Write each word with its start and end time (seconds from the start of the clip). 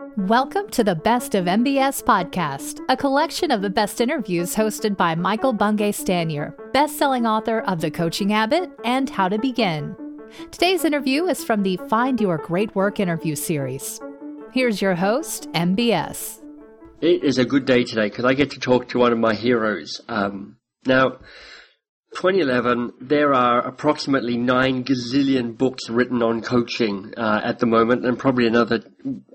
Welcome 0.00 0.70
to 0.70 0.82
the 0.82 0.94
Best 0.94 1.34
of 1.34 1.44
MBS 1.44 2.02
podcast, 2.02 2.80
a 2.88 2.96
collection 2.96 3.50
of 3.50 3.60
the 3.60 3.68
best 3.68 4.00
interviews 4.00 4.56
hosted 4.56 4.96
by 4.96 5.14
Michael 5.14 5.52
Bungay 5.52 5.92
Stanier, 5.92 6.54
best-selling 6.72 7.26
author 7.26 7.60
of 7.60 7.82
The 7.82 7.90
Coaching 7.90 8.30
Habit 8.30 8.70
and 8.82 9.10
How 9.10 9.28
to 9.28 9.38
Begin. 9.38 9.94
Today's 10.50 10.86
interview 10.86 11.26
is 11.26 11.44
from 11.44 11.62
the 11.62 11.78
Find 11.90 12.18
Your 12.18 12.38
Great 12.38 12.74
Work 12.74 12.98
interview 12.98 13.34
series. 13.34 14.00
Here's 14.52 14.80
your 14.80 14.94
host, 14.94 15.52
MBS. 15.52 16.40
It 17.02 17.22
is 17.22 17.36
a 17.36 17.44
good 17.44 17.66
day 17.66 17.84
today 17.84 18.08
because 18.08 18.24
I 18.24 18.32
get 18.32 18.52
to 18.52 18.58
talk 18.58 18.88
to 18.88 18.98
one 18.98 19.12
of 19.12 19.18
my 19.18 19.34
heroes. 19.34 20.00
Um, 20.08 20.56
now, 20.86 21.18
2011, 22.14 22.94
there 23.00 23.32
are 23.32 23.60
approximately 23.66 24.36
nine 24.36 24.84
gazillion 24.84 25.56
books 25.56 25.88
written 25.88 26.22
on 26.22 26.42
coaching 26.42 27.14
uh, 27.16 27.40
at 27.44 27.60
the 27.60 27.66
moment, 27.66 28.04
and 28.04 28.18
probably 28.18 28.46
another 28.46 28.80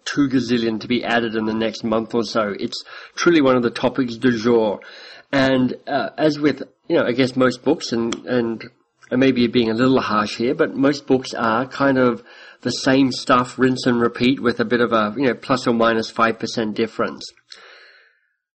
two 0.04 0.28
gazillion 0.28 0.80
to 0.82 0.88
be 0.88 1.04
added 1.04 1.36
in 1.36 1.46
the 1.46 1.54
next 1.54 1.84
month 1.84 2.14
or 2.14 2.24
so. 2.24 2.54
It's 2.60 2.84
truly 3.16 3.42
one 3.42 3.56
of 3.56 3.64
the 3.64 3.70
topics 3.70 4.18
du 4.18 4.38
jour. 4.38 4.82
And 5.32 5.74
uh, 5.88 6.10
as 6.18 6.38
with, 6.38 6.64
you 6.88 6.98
know, 6.98 7.06
I 7.06 7.14
guess 7.14 7.36
most 7.36 7.64
books, 7.64 7.94
and 7.94 8.14
and 8.26 8.64
maybe 9.12 9.48
being 9.48 9.70
a 9.70 9.74
little 9.74 10.02
harsh 10.02 10.38
here, 10.38 10.56
but 10.56 10.76
most 10.76 11.08
books 11.08 11.34
are 11.34 11.68
kind 11.68 11.98
of 11.98 12.24
the 12.62 12.72
same 12.72 13.12
stuff, 13.12 13.58
rinse 13.58 13.86
and 13.86 14.02
repeat, 14.02 14.42
with 14.42 14.60
a 14.60 14.66
bit 14.66 14.82
of 14.82 14.92
a 14.92 15.14
you 15.18 15.28
know 15.28 15.34
plus 15.34 15.68
or 15.68 15.74
minus 15.74 15.80
minus 15.96 16.10
five 16.10 16.40
percent 16.40 16.76
difference. 16.76 17.32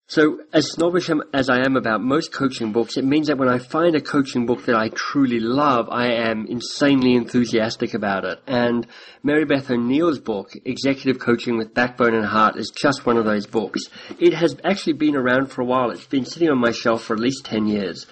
So, 0.09 0.39
as 0.51 0.71
snobbish 0.71 1.11
as 1.33 1.51
I 1.51 1.59
am 1.59 1.75
about 1.75 2.01
most 2.01 2.33
coaching 2.33 2.71
books, 2.71 2.97
it 2.97 3.05
means 3.05 3.27
that 3.27 3.37
when 3.37 3.47
I 3.47 3.59
find 3.59 3.95
a 3.95 4.01
coaching 4.01 4.47
book 4.47 4.65
that 4.65 4.75
I 4.75 4.89
truly 4.89 5.39
love, 5.39 5.87
I 5.87 6.07
am 6.07 6.47
insanely 6.47 7.13
enthusiastic 7.13 7.93
about 7.93 8.25
it. 8.25 8.39
And 8.47 8.87
Mary 9.21 9.45
Beth 9.45 9.69
O'Neill's 9.69 10.17
book, 10.17 10.53
Executive 10.65 11.19
Coaching 11.19 11.59
with 11.59 11.75
Backbone 11.75 12.15
and 12.15 12.25
Heart, 12.25 12.55
is 12.57 12.71
just 12.75 13.05
one 13.05 13.17
of 13.17 13.25
those 13.25 13.45
books. 13.45 13.81
It 14.17 14.33
has 14.33 14.55
actually 14.63 14.93
been 14.93 15.15
around 15.15 15.51
for 15.51 15.61
a 15.61 15.65
while. 15.65 15.91
It's 15.91 16.07
been 16.07 16.25
sitting 16.25 16.49
on 16.49 16.57
my 16.57 16.71
shelf 16.71 17.03
for 17.03 17.13
at 17.13 17.19
least 17.19 17.45
10 17.45 17.67
years. 17.67 18.07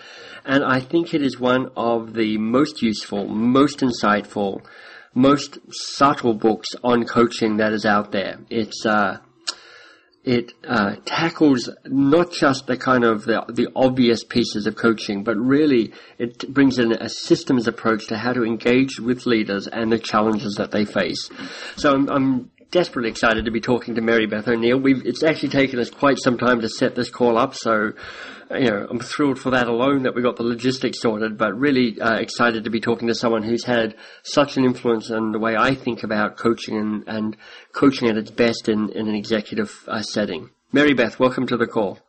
And 0.46 0.64
I 0.64 0.82
think 0.82 1.16
it 1.16 1.24
is 1.24 1.40
one 1.40 1.72
of 1.76 2.14
the 2.14 2.38
most 2.38 2.84
useful, 2.84 3.28
most 3.28 3.80
insightful, 3.80 4.64
most 5.16 5.58
subtle 5.72 6.36
books 6.36 6.68
on 6.84 7.06
coaching 7.06 7.58
that 7.58 7.74
is 7.74 7.88
out 7.88 8.12
there. 8.12 8.38
It's, 8.52 8.86
uh, 8.86 9.18
it 10.28 10.54
uh, 10.68 10.98
tackles 11.06 11.70
not 11.86 12.34
just 12.34 12.68
the 12.68 12.76
kind 12.76 13.06
of 13.06 13.24
the, 13.24 13.46
the 13.48 13.70
obvious 13.78 14.26
pieces 14.26 14.68
of 14.68 14.76
coaching, 14.76 15.24
but 15.24 15.38
really 15.38 15.94
it 16.18 16.54
brings 16.54 16.78
in 16.78 16.92
a 16.92 17.08
systems 17.08 17.66
approach 17.66 18.08
to 18.08 18.18
how 18.18 18.34
to 18.34 18.44
engage 18.44 19.00
with 19.00 19.26
leaders 19.26 19.68
and 19.68 19.90
the 19.90 19.98
challenges 19.98 20.56
that 20.56 20.72
they 20.72 20.84
face. 20.84 21.30
So 21.78 21.94
I'm, 21.94 22.10
I'm 22.10 22.52
desperately 22.72 23.10
excited 23.10 23.46
to 23.46 23.52
be 23.52 23.62
talking 23.62 23.96
to 23.96 24.02
Mary 24.02 24.26
Beth 24.26 24.48
O'Neill. 24.48 24.80
We've, 24.80 25.06
it's 25.06 25.24
actually 25.24 25.50
taken 25.50 25.80
us 25.80 25.90
quite 25.90 26.18
some 26.20 26.38
time 26.38 26.62
to 26.62 26.70
set 26.70 26.96
this 26.96 27.10
call 27.10 27.38
up, 27.38 27.56
so 27.56 27.94
you 28.52 28.70
know, 28.70 28.88
I'm 28.90 29.00
thrilled 29.00 29.40
for 29.40 29.52
that 29.52 29.68
alone 29.68 30.04
that 30.04 30.16
we 30.16 30.22
got 30.22 30.38
the 30.38 30.44
logistics 30.44 31.02
sorted, 31.02 31.38
but 31.38 31.58
really 31.58 32.00
uh, 32.00 32.16
excited 32.16 32.64
to 32.64 32.70
be 32.70 32.80
talking 32.80 33.08
to 33.10 33.16
someone 33.16 33.44
who's 33.44 33.66
had 33.66 33.96
such 34.24 34.58
an 34.58 34.64
influence 34.64 35.12
on 35.12 35.32
the 35.32 35.40
way 35.40 35.56
I 35.58 35.76
think 35.76 36.04
about 36.04 36.38
coaching 36.38 36.78
and, 36.78 37.04
and 37.08 37.38
coaching 37.74 38.10
at 38.10 38.18
its 38.18 38.32
best 38.32 38.70
in, 38.70 38.90
in 38.92 39.08
an 39.08 39.16
executive 39.16 39.84
uh, 39.88 40.02
setting. 40.02 40.50
Mary 40.72 40.94
Beth, 40.94 41.20
welcome 41.20 41.48
to 41.48 41.58
the 41.58 41.68
call. 41.68 42.00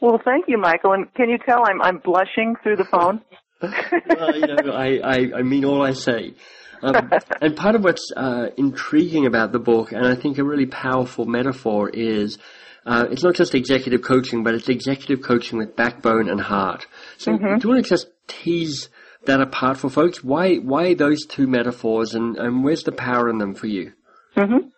Well, 0.00 0.20
thank 0.24 0.46
you, 0.48 0.58
Michael. 0.58 0.92
And 0.92 1.12
can 1.14 1.28
you 1.28 1.38
tell 1.38 1.64
I'm 1.64 1.80
I'm 1.82 1.98
blushing 1.98 2.56
through 2.62 2.76
the 2.76 2.86
phone? 2.90 3.20
well, 3.60 4.34
you 4.34 4.46
know, 4.46 4.72
I, 4.72 4.98
I, 5.04 5.38
I 5.38 5.42
mean 5.42 5.64
all 5.64 5.84
I 5.84 5.92
say. 5.92 6.34
Um, 6.82 7.10
and 7.40 7.56
part 7.56 7.74
of 7.74 7.84
what's 7.84 8.10
uh, 8.16 8.48
intriguing 8.56 9.26
about 9.26 9.52
the 9.52 9.58
book, 9.58 9.92
and 9.92 10.06
I 10.06 10.14
think 10.14 10.38
a 10.38 10.44
really 10.44 10.66
powerful 10.66 11.26
metaphor, 11.26 11.90
is 11.90 12.38
uh, 12.86 13.06
it's 13.10 13.22
not 13.22 13.34
just 13.34 13.54
executive 13.54 14.02
coaching, 14.02 14.42
but 14.42 14.54
it's 14.54 14.68
executive 14.68 15.22
coaching 15.22 15.58
with 15.58 15.76
backbone 15.76 16.28
and 16.28 16.40
heart. 16.40 16.86
So, 17.18 17.32
mm-hmm. 17.32 17.58
do 17.58 17.68
you 17.68 17.74
want 17.74 17.84
to 17.84 17.88
just 17.88 18.08
tease 18.26 18.88
that 19.26 19.40
apart 19.40 19.76
for 19.76 19.90
folks? 19.90 20.24
Why 20.24 20.56
why 20.56 20.94
those 20.94 21.26
two 21.26 21.46
metaphors, 21.46 22.14
and, 22.14 22.36
and 22.36 22.64
where's 22.64 22.84
the 22.84 22.92
power 22.92 23.28
in 23.28 23.38
them 23.38 23.54
for 23.54 23.66
you? 23.66 23.92
Mm-hmm. 24.36 24.68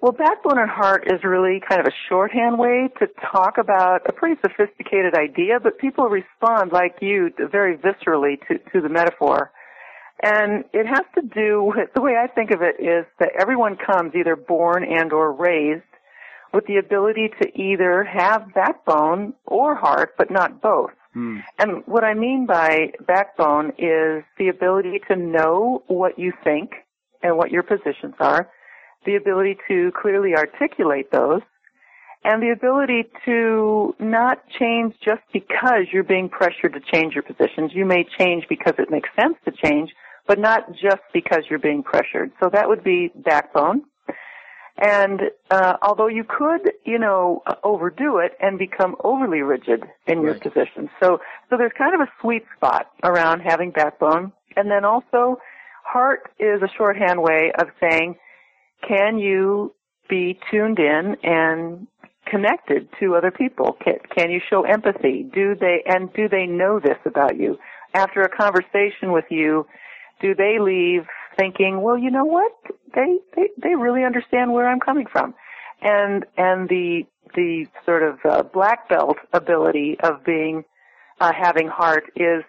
Well, 0.00 0.12
backbone 0.12 0.58
and 0.58 0.70
heart 0.70 1.04
is 1.12 1.22
really 1.24 1.60
kind 1.68 1.78
of 1.78 1.86
a 1.86 1.94
shorthand 2.08 2.58
way 2.58 2.88
to 3.00 3.06
talk 3.30 3.58
about 3.58 4.00
a 4.08 4.12
pretty 4.12 4.40
sophisticated 4.40 5.14
idea, 5.14 5.60
but 5.62 5.76
people 5.76 6.06
respond 6.06 6.72
like 6.72 6.96
you 7.02 7.30
very 7.52 7.76
viscerally 7.76 8.40
to, 8.48 8.56
to 8.72 8.80
the 8.80 8.88
metaphor. 8.88 9.52
And 10.22 10.64
it 10.72 10.86
has 10.86 11.04
to 11.14 11.22
do 11.22 11.72
with 11.74 11.88
the 11.94 12.02
way 12.02 12.16
I 12.22 12.26
think 12.26 12.50
of 12.50 12.60
it 12.62 12.76
is 12.78 13.06
that 13.18 13.30
everyone 13.38 13.76
comes 13.76 14.14
either 14.14 14.36
born 14.36 14.84
and 14.84 15.12
or 15.12 15.32
raised 15.32 15.82
with 16.52 16.66
the 16.66 16.76
ability 16.76 17.30
to 17.40 17.60
either 17.60 18.04
have 18.04 18.52
backbone 18.54 19.34
or 19.46 19.74
heart, 19.74 20.14
but 20.18 20.30
not 20.30 20.60
both. 20.60 20.90
Hmm. 21.14 21.38
And 21.58 21.82
what 21.86 22.04
I 22.04 22.14
mean 22.14 22.46
by 22.46 22.92
backbone 23.06 23.70
is 23.78 24.24
the 24.38 24.48
ability 24.48 25.00
to 25.08 25.16
know 25.16 25.82
what 25.86 26.18
you 26.18 26.32
think 26.44 26.72
and 27.22 27.36
what 27.36 27.50
your 27.50 27.62
positions 27.62 28.14
are, 28.20 28.48
the 29.06 29.16
ability 29.16 29.56
to 29.68 29.92
clearly 30.00 30.34
articulate 30.34 31.10
those, 31.10 31.40
and 32.24 32.42
the 32.42 32.50
ability 32.50 33.04
to 33.24 33.94
not 33.98 34.42
change 34.58 34.94
just 35.02 35.22
because 35.32 35.86
you're 35.92 36.04
being 36.04 36.28
pressured 36.28 36.74
to 36.74 36.80
change 36.80 37.14
your 37.14 37.22
positions. 37.22 37.72
You 37.74 37.86
may 37.86 38.04
change 38.18 38.44
because 38.48 38.74
it 38.78 38.90
makes 38.90 39.08
sense 39.18 39.36
to 39.46 39.52
change, 39.52 39.90
but 40.30 40.38
not 40.38 40.70
just 40.70 41.02
because 41.12 41.42
you're 41.50 41.58
being 41.58 41.82
pressured. 41.82 42.30
So 42.40 42.48
that 42.52 42.68
would 42.68 42.84
be 42.84 43.10
backbone. 43.16 43.82
And 44.78 45.22
uh, 45.50 45.74
although 45.82 46.06
you 46.06 46.22
could, 46.22 46.70
you 46.86 47.00
know, 47.00 47.42
overdo 47.64 48.18
it 48.18 48.34
and 48.40 48.56
become 48.56 48.94
overly 49.02 49.40
rigid 49.40 49.82
in 50.06 50.22
your 50.22 50.34
position, 50.34 50.88
so 51.00 51.18
so 51.48 51.56
there's 51.56 51.72
kind 51.76 51.96
of 51.96 52.00
a 52.00 52.10
sweet 52.20 52.44
spot 52.56 52.86
around 53.02 53.40
having 53.40 53.72
backbone, 53.72 54.30
and 54.54 54.70
then 54.70 54.84
also 54.84 55.38
heart 55.82 56.30
is 56.38 56.62
a 56.62 56.68
shorthand 56.78 57.20
way 57.20 57.50
of 57.58 57.66
saying, 57.80 58.14
can 58.86 59.18
you 59.18 59.74
be 60.08 60.38
tuned 60.48 60.78
in 60.78 61.16
and 61.24 61.88
connected 62.26 62.88
to 63.00 63.16
other 63.16 63.32
people? 63.32 63.76
Can, 63.84 63.98
can 64.16 64.30
you 64.30 64.40
show 64.48 64.62
empathy? 64.62 65.28
Do 65.34 65.56
they 65.56 65.82
and 65.86 66.12
do 66.12 66.28
they 66.28 66.46
know 66.46 66.78
this 66.78 66.98
about 67.04 67.36
you? 67.36 67.58
After 67.94 68.22
a 68.22 68.28
conversation 68.28 69.10
with 69.10 69.24
you, 69.28 69.66
do 70.20 70.34
they 70.34 70.58
leave 70.60 71.06
thinking, 71.38 71.80
well, 71.82 71.98
you 71.98 72.10
know 72.10 72.24
what? 72.24 72.52
They, 72.94 73.18
they, 73.36 73.48
they 73.62 73.74
really 73.74 74.04
understand 74.04 74.52
where 74.52 74.68
I'm 74.68 74.80
coming 74.80 75.06
from. 75.10 75.34
And, 75.80 76.26
and 76.36 76.68
the, 76.68 77.02
the 77.34 77.66
sort 77.84 78.02
of 78.02 78.18
uh, 78.24 78.42
black 78.42 78.88
belt 78.88 79.16
ability 79.32 79.96
of 80.02 80.24
being, 80.24 80.64
uh, 81.20 81.32
having 81.32 81.68
heart 81.68 82.04
is, 82.16 82.42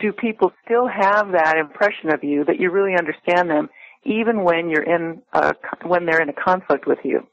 do 0.00 0.12
people 0.12 0.52
still 0.64 0.88
have 0.88 1.32
that 1.32 1.56
impression 1.58 2.10
of 2.12 2.24
you 2.24 2.44
that 2.44 2.58
you 2.58 2.70
really 2.70 2.94
understand 2.96 3.50
them 3.50 3.68
even 4.04 4.42
when 4.42 4.68
you're 4.68 4.82
in 4.82 5.22
a, 5.32 5.54
when 5.84 6.06
they're 6.06 6.22
in 6.22 6.28
a 6.28 6.32
conflict 6.32 6.86
with 6.86 6.98
you? 7.04 7.26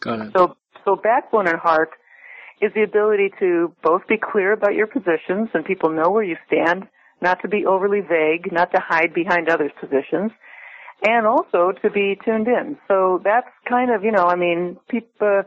Got 0.00 0.20
it. 0.20 0.32
So, 0.36 0.56
so 0.84 0.96
backbone 0.96 1.46
and 1.46 1.58
heart 1.58 1.90
is 2.60 2.72
the 2.74 2.82
ability 2.82 3.30
to 3.38 3.74
both 3.82 4.06
be 4.06 4.16
clear 4.18 4.52
about 4.52 4.74
your 4.74 4.86
positions 4.86 5.48
and 5.54 5.64
people 5.64 5.90
know 5.90 6.10
where 6.10 6.24
you 6.24 6.36
stand 6.46 6.86
not 7.20 7.40
to 7.42 7.48
be 7.48 7.66
overly 7.66 8.00
vague, 8.00 8.52
not 8.52 8.72
to 8.72 8.80
hide 8.80 9.12
behind 9.14 9.48
others' 9.48 9.72
positions, 9.80 10.30
and 11.02 11.26
also 11.26 11.72
to 11.82 11.90
be 11.90 12.18
tuned 12.24 12.48
in. 12.48 12.76
So 12.88 13.20
that's 13.24 13.48
kind 13.68 13.90
of, 13.90 14.04
you 14.04 14.12
know, 14.12 14.26
I 14.26 14.36
mean, 14.36 14.76
people, 14.88 15.10
uh, 15.20 15.42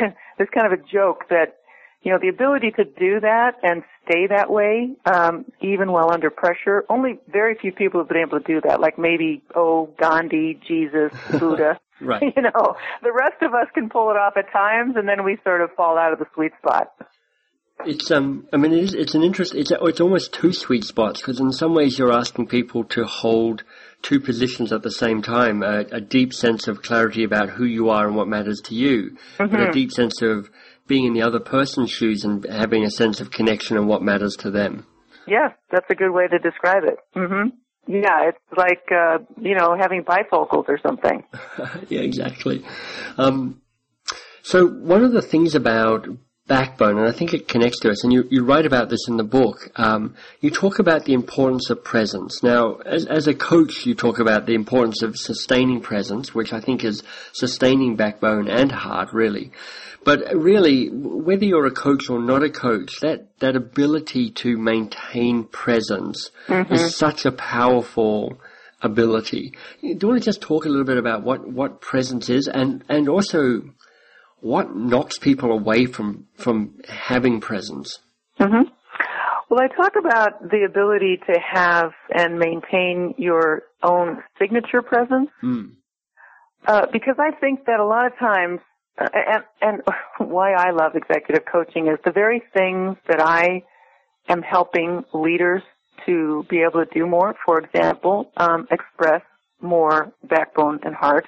there's 0.36 0.50
kind 0.54 0.66
of 0.66 0.78
a 0.78 0.82
joke 0.82 1.24
that, 1.30 1.56
you 2.02 2.12
know, 2.12 2.18
the 2.20 2.28
ability 2.28 2.70
to 2.72 2.84
do 2.84 3.20
that 3.20 3.56
and 3.62 3.82
stay 4.04 4.26
that 4.28 4.50
way, 4.50 4.90
um, 5.06 5.44
even 5.60 5.90
while 5.92 6.10
under 6.12 6.30
pressure, 6.30 6.84
only 6.88 7.18
very 7.28 7.56
few 7.60 7.72
people 7.72 8.00
have 8.00 8.08
been 8.08 8.18
able 8.18 8.38
to 8.38 8.44
do 8.46 8.60
that. 8.60 8.80
Like 8.80 8.98
maybe, 8.98 9.42
oh, 9.54 9.90
Gandhi, 9.98 10.60
Jesus, 10.66 11.12
Buddha. 11.38 11.80
right. 12.00 12.22
You 12.36 12.42
know, 12.42 12.76
the 13.02 13.12
rest 13.12 13.42
of 13.42 13.54
us 13.54 13.66
can 13.74 13.88
pull 13.88 14.10
it 14.10 14.16
off 14.16 14.36
at 14.36 14.50
times 14.52 14.94
and 14.96 15.08
then 15.08 15.24
we 15.24 15.38
sort 15.42 15.60
of 15.60 15.70
fall 15.72 15.98
out 15.98 16.12
of 16.12 16.18
the 16.18 16.26
sweet 16.34 16.52
spot. 16.58 16.92
It's 17.86 18.10
um, 18.10 18.48
I 18.52 18.56
mean, 18.56 18.72
it 18.72 18.82
is, 18.82 18.94
it's 18.94 19.14
an 19.14 19.22
interest. 19.22 19.54
It's 19.54 19.70
it's 19.70 20.00
almost 20.00 20.32
two 20.32 20.52
sweet 20.52 20.84
spots 20.84 21.20
because 21.20 21.38
in 21.38 21.52
some 21.52 21.74
ways 21.74 21.98
you're 21.98 22.12
asking 22.12 22.48
people 22.48 22.84
to 22.84 23.04
hold 23.04 23.62
two 24.02 24.18
positions 24.18 24.72
at 24.72 24.82
the 24.82 24.90
same 24.90 25.22
time: 25.22 25.62
a, 25.62 25.84
a 25.92 26.00
deep 26.00 26.34
sense 26.34 26.66
of 26.66 26.82
clarity 26.82 27.22
about 27.22 27.50
who 27.50 27.64
you 27.64 27.90
are 27.90 28.06
and 28.06 28.16
what 28.16 28.26
matters 28.26 28.60
to 28.64 28.74
you, 28.74 29.16
mm-hmm. 29.38 29.50
but 29.50 29.68
a 29.68 29.72
deep 29.72 29.92
sense 29.92 30.22
of 30.22 30.50
being 30.88 31.04
in 31.04 31.12
the 31.12 31.22
other 31.22 31.38
person's 31.38 31.90
shoes 31.90 32.24
and 32.24 32.44
having 32.44 32.82
a 32.82 32.90
sense 32.90 33.20
of 33.20 33.30
connection 33.30 33.76
and 33.76 33.86
what 33.86 34.02
matters 34.02 34.34
to 34.36 34.50
them. 34.50 34.86
Yeah, 35.26 35.52
that's 35.70 35.86
a 35.90 35.94
good 35.94 36.10
way 36.10 36.26
to 36.26 36.38
describe 36.38 36.82
it. 36.84 36.96
Mm-hmm. 37.14 37.48
Yeah, 37.92 38.28
it's 38.28 38.38
like 38.56 38.90
uh, 38.90 39.18
you 39.40 39.54
know 39.54 39.76
having 39.78 40.02
bifocals 40.02 40.68
or 40.68 40.80
something. 40.82 41.22
yeah, 41.88 42.00
exactly. 42.00 42.64
Um, 43.16 43.62
so 44.42 44.66
one 44.66 45.04
of 45.04 45.12
the 45.12 45.22
things 45.22 45.54
about 45.54 46.08
backbone, 46.48 46.98
and 46.98 47.06
I 47.06 47.12
think 47.12 47.34
it 47.34 47.46
connects 47.46 47.80
to 47.80 47.90
us. 47.90 48.02
And 48.02 48.12
you, 48.12 48.26
you 48.30 48.44
write 48.44 48.66
about 48.66 48.88
this 48.88 49.06
in 49.06 49.16
the 49.16 49.24
book. 49.24 49.70
Um, 49.76 50.14
you 50.40 50.50
talk 50.50 50.78
about 50.78 51.04
the 51.04 51.12
importance 51.12 51.70
of 51.70 51.84
presence. 51.84 52.42
Now, 52.42 52.76
as, 52.76 53.06
as 53.06 53.28
a 53.28 53.34
coach, 53.34 53.86
you 53.86 53.94
talk 53.94 54.18
about 54.18 54.46
the 54.46 54.54
importance 54.54 55.02
of 55.02 55.16
sustaining 55.16 55.80
presence, 55.80 56.34
which 56.34 56.52
I 56.52 56.60
think 56.60 56.84
is 56.84 57.02
sustaining 57.32 57.96
backbone 57.96 58.48
and 58.48 58.72
heart, 58.72 59.12
really. 59.12 59.52
But 60.04 60.20
really, 60.34 60.88
whether 60.90 61.44
you're 61.44 61.66
a 61.66 61.70
coach 61.70 62.08
or 62.08 62.20
not 62.20 62.42
a 62.42 62.50
coach, 62.50 63.00
that, 63.00 63.28
that 63.40 63.56
ability 63.56 64.30
to 64.42 64.56
maintain 64.56 65.44
presence 65.44 66.30
mm-hmm. 66.46 66.72
is 66.72 66.96
such 66.96 67.26
a 67.26 67.32
powerful 67.32 68.40
ability. 68.80 69.52
Do 69.82 69.88
you 69.88 70.08
want 70.08 70.20
to 70.20 70.24
just 70.24 70.40
talk 70.40 70.64
a 70.64 70.68
little 70.68 70.84
bit 70.84 70.98
about 70.98 71.24
what, 71.24 71.46
what 71.46 71.80
presence 71.80 72.30
is 72.30 72.48
and, 72.48 72.84
and 72.88 73.08
also 73.08 73.62
what 74.40 74.74
knocks 74.74 75.18
people 75.18 75.52
away 75.52 75.86
from 75.86 76.26
from 76.36 76.78
having 76.88 77.40
presence? 77.40 77.98
Mm-hmm. 78.40 78.68
Well, 79.50 79.60
I 79.60 79.68
talk 79.74 79.94
about 79.98 80.50
the 80.50 80.64
ability 80.68 81.20
to 81.26 81.40
have 81.40 81.92
and 82.14 82.38
maintain 82.38 83.14
your 83.16 83.62
own 83.82 84.22
signature 84.38 84.82
presence, 84.82 85.30
mm. 85.42 85.70
uh, 86.66 86.86
because 86.92 87.16
I 87.18 87.30
think 87.40 87.64
that 87.64 87.80
a 87.80 87.84
lot 87.84 88.06
of 88.06 88.12
times, 88.18 88.60
uh, 89.00 89.08
and, 89.14 89.44
and 89.62 89.82
why 90.30 90.52
I 90.52 90.70
love 90.72 90.92
executive 90.94 91.44
coaching 91.50 91.86
is 91.86 91.98
the 92.04 92.12
very 92.12 92.42
things 92.52 92.96
that 93.08 93.20
I 93.20 93.62
am 94.28 94.42
helping 94.42 95.04
leaders 95.14 95.62
to 96.04 96.44
be 96.50 96.60
able 96.60 96.84
to 96.84 96.90
do 96.92 97.06
more. 97.06 97.34
For 97.46 97.58
example, 97.58 98.30
um, 98.36 98.68
express 98.70 99.22
more 99.62 100.12
backbone 100.28 100.80
and 100.84 100.94
heart 100.94 101.26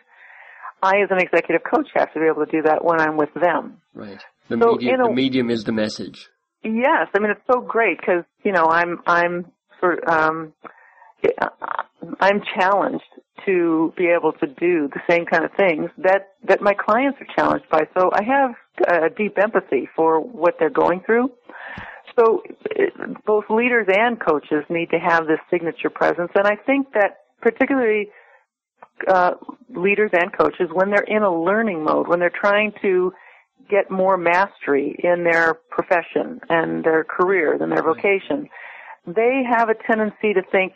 I, 0.83 1.03
as 1.03 1.11
an 1.11 1.19
executive 1.19 1.63
coach, 1.63 1.89
have 1.95 2.13
to 2.15 2.21
be 2.21 2.27
able 2.27 2.45
to 2.45 2.51
do 2.51 2.63
that 2.63 2.85
when 2.85 3.01
I'm 3.01 3.17
with 3.17 3.33
them. 3.35 3.81
Right. 3.95 4.21
The, 4.49 4.59
so 4.59 4.73
medium, 4.73 5.01
a, 5.01 5.05
the 5.05 5.15
medium 5.15 5.51
is 5.51 5.65
the 5.65 5.73
message. 5.73 6.29
Yes, 6.63 7.09
I 7.15 7.19
mean 7.19 7.31
it's 7.31 7.41
so 7.51 7.61
great 7.61 7.99
because 7.99 8.25
you 8.43 8.53
know 8.53 8.67
I'm 8.67 9.01
I'm 9.07 9.47
sort 9.81 10.07
um, 10.09 10.53
I'm 12.21 12.43
challenged 12.55 13.05
to 13.47 13.93
be 13.97 14.07
able 14.07 14.33
to 14.33 14.47
do 14.47 14.89
the 14.89 15.01
same 15.09 15.25
kind 15.25 15.45
of 15.45 15.53
things 15.57 15.91
that 15.99 16.35
that 16.47 16.61
my 16.61 16.75
clients 16.75 17.19
are 17.21 17.35
challenged 17.35 17.69
by. 17.71 17.83
So 17.97 18.11
I 18.13 18.23
have 18.25 18.55
a 18.89 19.11
deep 19.11 19.39
empathy 19.39 19.89
for 19.95 20.21
what 20.21 20.57
they're 20.59 20.71
going 20.71 21.01
through. 21.05 21.31
So 22.19 22.43
both 23.25 23.45
leaders 23.49 23.87
and 23.89 24.21
coaches 24.21 24.65
need 24.69 24.91
to 24.91 24.99
have 24.99 25.27
this 25.27 25.39
signature 25.51 25.91
presence, 25.91 26.33
and 26.35 26.47
I 26.47 26.57
think 26.57 26.93
that 26.93 27.21
particularly 27.41 28.09
uh, 29.09 29.33
leaders 29.75 30.11
and 30.13 30.33
coaches 30.33 30.69
when 30.73 30.91
they're 30.91 31.03
in 31.03 31.23
a 31.23 31.43
learning 31.43 31.85
mode, 31.85 32.09
when 32.09 32.19
they're 32.19 32.31
trying 32.31 32.73
to 32.83 33.13
get 33.69 33.91
more 33.91 34.17
mastery 34.17 34.97
in 35.03 35.25
their 35.25 35.55
profession 35.71 36.41
and 36.49 36.85
their 36.85 37.05
career 37.05 37.57
than 37.59 37.71
their 37.71 37.83
vocation, 37.83 38.49
they 39.07 39.43
have 39.49 39.69
a 39.69 39.75
tendency 39.75 40.35
to 40.35 40.43
think, 40.51 40.75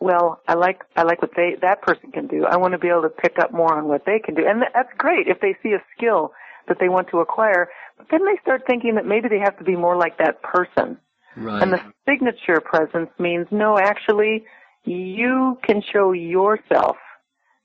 well, 0.00 0.40
I 0.46 0.54
like 0.54 0.82
I 0.96 1.02
like 1.02 1.22
what 1.22 1.32
they 1.36 1.56
that 1.60 1.82
person 1.82 2.12
can 2.12 2.26
do. 2.26 2.44
I 2.44 2.56
want 2.56 2.72
to 2.72 2.78
be 2.78 2.88
able 2.88 3.02
to 3.02 3.08
pick 3.08 3.38
up 3.38 3.52
more 3.52 3.76
on 3.76 3.88
what 3.88 4.04
they 4.06 4.20
can 4.20 4.34
do, 4.34 4.46
and 4.46 4.62
that's 4.74 4.92
great 4.96 5.26
if 5.26 5.40
they 5.40 5.56
see 5.62 5.72
a 5.72 5.82
skill 5.96 6.32
that 6.68 6.78
they 6.78 6.88
want 6.88 7.08
to 7.08 7.18
acquire. 7.18 7.68
But 7.96 8.06
then 8.10 8.24
they 8.24 8.38
start 8.40 8.62
thinking 8.66 8.94
that 8.94 9.06
maybe 9.06 9.28
they 9.28 9.40
have 9.40 9.58
to 9.58 9.64
be 9.64 9.74
more 9.74 9.96
like 9.96 10.18
that 10.18 10.42
person. 10.42 10.98
Right. 11.36 11.62
And 11.62 11.72
the 11.72 11.80
signature 12.08 12.60
presence 12.60 13.10
means 13.18 13.46
no, 13.50 13.78
actually, 13.78 14.44
you 14.84 15.58
can 15.64 15.82
show 15.82 16.12
yourself 16.12 16.96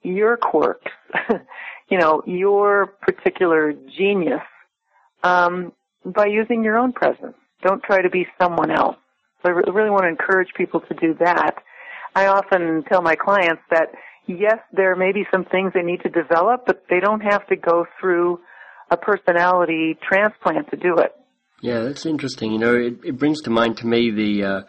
your 0.03 0.37
quirks, 0.37 0.91
you 1.89 1.97
know, 1.97 2.21
your 2.25 2.87
particular 3.01 3.73
genius, 3.97 4.41
um, 5.23 5.71
by 6.05 6.25
using 6.25 6.63
your 6.63 6.77
own 6.77 6.91
presence. 6.91 7.35
Don't 7.61 7.81
try 7.83 8.01
to 8.01 8.09
be 8.09 8.27
someone 8.39 8.71
else. 8.71 8.97
So 9.41 9.49
I 9.49 9.51
really 9.51 9.89
want 9.89 10.03
to 10.03 10.09
encourage 10.09 10.49
people 10.55 10.81
to 10.81 10.93
do 10.95 11.15
that. 11.19 11.55
I 12.15 12.27
often 12.27 12.83
tell 12.89 13.01
my 13.01 13.15
clients 13.15 13.61
that 13.71 13.89
yes, 14.27 14.59
there 14.71 14.95
may 14.95 15.11
be 15.11 15.25
some 15.31 15.45
things 15.45 15.71
they 15.73 15.81
need 15.81 16.01
to 16.03 16.09
develop, 16.09 16.65
but 16.65 16.83
they 16.89 16.99
don't 16.99 17.21
have 17.21 17.45
to 17.47 17.55
go 17.55 17.85
through 17.99 18.39
a 18.91 18.97
personality 18.97 19.97
transplant 20.07 20.69
to 20.71 20.77
do 20.77 20.97
it. 20.97 21.13
Yeah, 21.61 21.79
that's 21.79 22.05
interesting. 22.05 22.51
You 22.51 22.59
know, 22.59 22.75
it, 22.75 22.99
it 23.03 23.17
brings 23.17 23.41
to 23.43 23.49
mind 23.49 23.77
to 23.77 23.87
me 23.87 24.11
the 24.11 24.43
uh, 24.43 24.61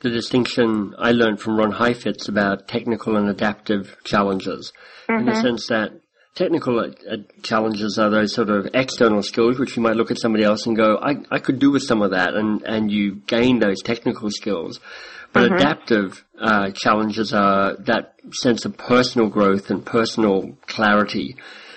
the 0.00 0.10
distinction 0.10 0.94
I 0.98 1.12
learned 1.12 1.40
from 1.40 1.56
Ron 1.56 1.72
Heifetz 1.72 2.28
about 2.28 2.68
technical 2.68 3.16
and 3.16 3.28
adaptive 3.28 3.96
challenges, 4.04 4.72
mm-hmm. 5.08 5.20
in 5.20 5.26
the 5.26 5.32
mm-hmm. 5.32 5.42
sense 5.42 5.66
that 5.68 5.92
technical 6.34 6.80
uh, 6.80 6.88
uh, 7.10 7.16
challenges 7.42 7.98
are 7.98 8.10
those 8.10 8.34
sort 8.34 8.48
of 8.48 8.68
external 8.72 9.22
skills 9.22 9.58
which 9.58 9.76
you 9.76 9.82
might 9.82 9.96
look 9.96 10.10
at 10.10 10.18
somebody 10.18 10.44
else 10.44 10.66
and 10.66 10.76
go, 10.76 10.96
I, 10.96 11.16
I 11.30 11.38
could 11.38 11.58
do 11.58 11.70
with 11.70 11.82
some 11.82 12.02
of 12.02 12.12
that, 12.12 12.34
and, 12.34 12.62
and 12.62 12.90
you 12.90 13.16
gain 13.26 13.58
those 13.58 13.82
technical 13.82 14.30
skills. 14.30 14.80
But 15.32 15.44
mm-hmm. 15.44 15.54
adaptive 15.54 16.24
uh, 16.40 16.70
challenges 16.72 17.32
are 17.32 17.76
that 17.76 18.14
sense 18.32 18.64
of 18.64 18.76
personal 18.76 19.28
growth 19.28 19.70
and 19.70 19.84
personal 19.84 20.56
clarity 20.66 21.36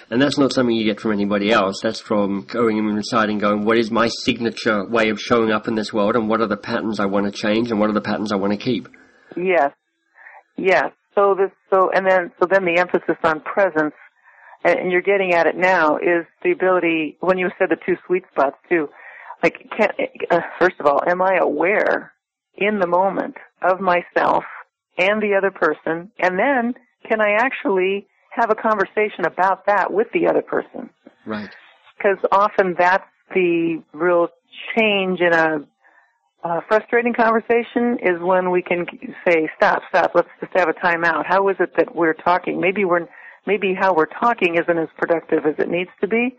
and 0.09 0.21
that's 0.21 0.38
not 0.38 0.53
something 0.53 0.75
you 0.75 0.85
get 0.85 1.00
from 1.00 1.11
anybody 1.11 1.51
else. 1.51 1.79
That's 1.81 2.00
from 2.00 2.44
going 2.44 2.77
inside 2.77 3.29
and 3.29 3.39
going, 3.39 3.65
what 3.65 3.77
is 3.77 3.91
my 3.91 4.07
signature 4.07 4.85
way 4.85 5.09
of 5.09 5.19
showing 5.19 5.51
up 5.51 5.67
in 5.67 5.75
this 5.75 5.94
world 5.94 6.15
and 6.15 6.29
what 6.29 6.41
are 6.41 6.47
the 6.47 6.57
patterns 6.57 7.00
I 7.00 7.05
want 7.05 7.25
to 7.25 7.31
change 7.31 7.71
and 7.71 7.79
what 7.79 7.89
are 7.89 7.94
the 7.94 8.01
patterns 8.01 8.31
I 8.31 8.35
want 8.35 8.53
to 8.53 8.57
keep? 8.57 8.88
Yes. 9.35 9.71
Yes. 10.57 10.91
So 11.15 11.35
this, 11.38 11.51
so, 11.69 11.89
and 11.94 12.05
then, 12.05 12.31
so 12.39 12.47
then 12.50 12.65
the 12.65 12.79
emphasis 12.79 13.17
on 13.23 13.41
presence, 13.41 13.94
and 14.63 14.91
you're 14.91 15.01
getting 15.01 15.33
at 15.33 15.45
it 15.45 15.55
now, 15.55 15.97
is 15.97 16.25
the 16.44 16.51
ability, 16.51 17.17
when 17.19 17.38
you 17.38 17.50
said 17.57 17.69
the 17.69 17.77
two 17.85 17.95
sweet 18.07 18.23
spots 18.31 18.55
too, 18.69 18.88
like, 19.44 19.55
can, 19.77 19.89
uh, 20.31 20.39
first 20.59 20.75
of 20.79 20.85
all, 20.85 21.01
am 21.05 21.21
I 21.21 21.38
aware 21.41 22.13
in 22.55 22.79
the 22.79 22.88
moment 22.88 23.35
of 23.61 23.79
myself 23.81 24.44
and 24.97 25.21
the 25.21 25.35
other 25.38 25.51
person? 25.51 26.11
And 26.17 26.39
then, 26.39 26.73
can 27.09 27.19
I 27.19 27.31
actually 27.39 28.07
have 28.35 28.50
a 28.50 28.56
conversation 28.56 29.25
about 29.25 29.65
that 29.68 29.91
with 29.91 30.07
the 30.13 30.27
other 30.27 30.41
person. 30.41 30.89
Right. 31.25 31.50
Because 31.97 32.18
often 32.31 32.75
that's 32.77 33.03
the 33.33 33.81
real 33.94 34.27
change 34.77 35.19
in 35.19 35.33
a, 35.33 35.59
a 36.44 36.62
frustrating 36.68 37.13
conversation 37.13 37.97
is 38.01 38.21
when 38.21 38.51
we 38.51 38.62
can 38.62 38.85
say, 39.25 39.50
stop, 39.56 39.81
stop, 39.89 40.12
let's 40.15 40.27
just 40.39 40.51
have 40.56 40.68
a 40.68 40.74
timeout. 40.74 41.25
How 41.27 41.47
is 41.50 41.56
it 41.59 41.71
that 41.77 41.95
we're 41.95 42.13
talking? 42.13 42.59
Maybe 42.59 42.85
we're, 42.85 43.07
maybe 43.45 43.74
how 43.80 43.94
we're 43.94 44.07
talking 44.19 44.56
isn't 44.56 44.77
as 44.77 44.89
productive 44.97 45.45
as 45.45 45.56
it 45.59 45.69
needs 45.69 45.91
to 46.01 46.07
be. 46.07 46.36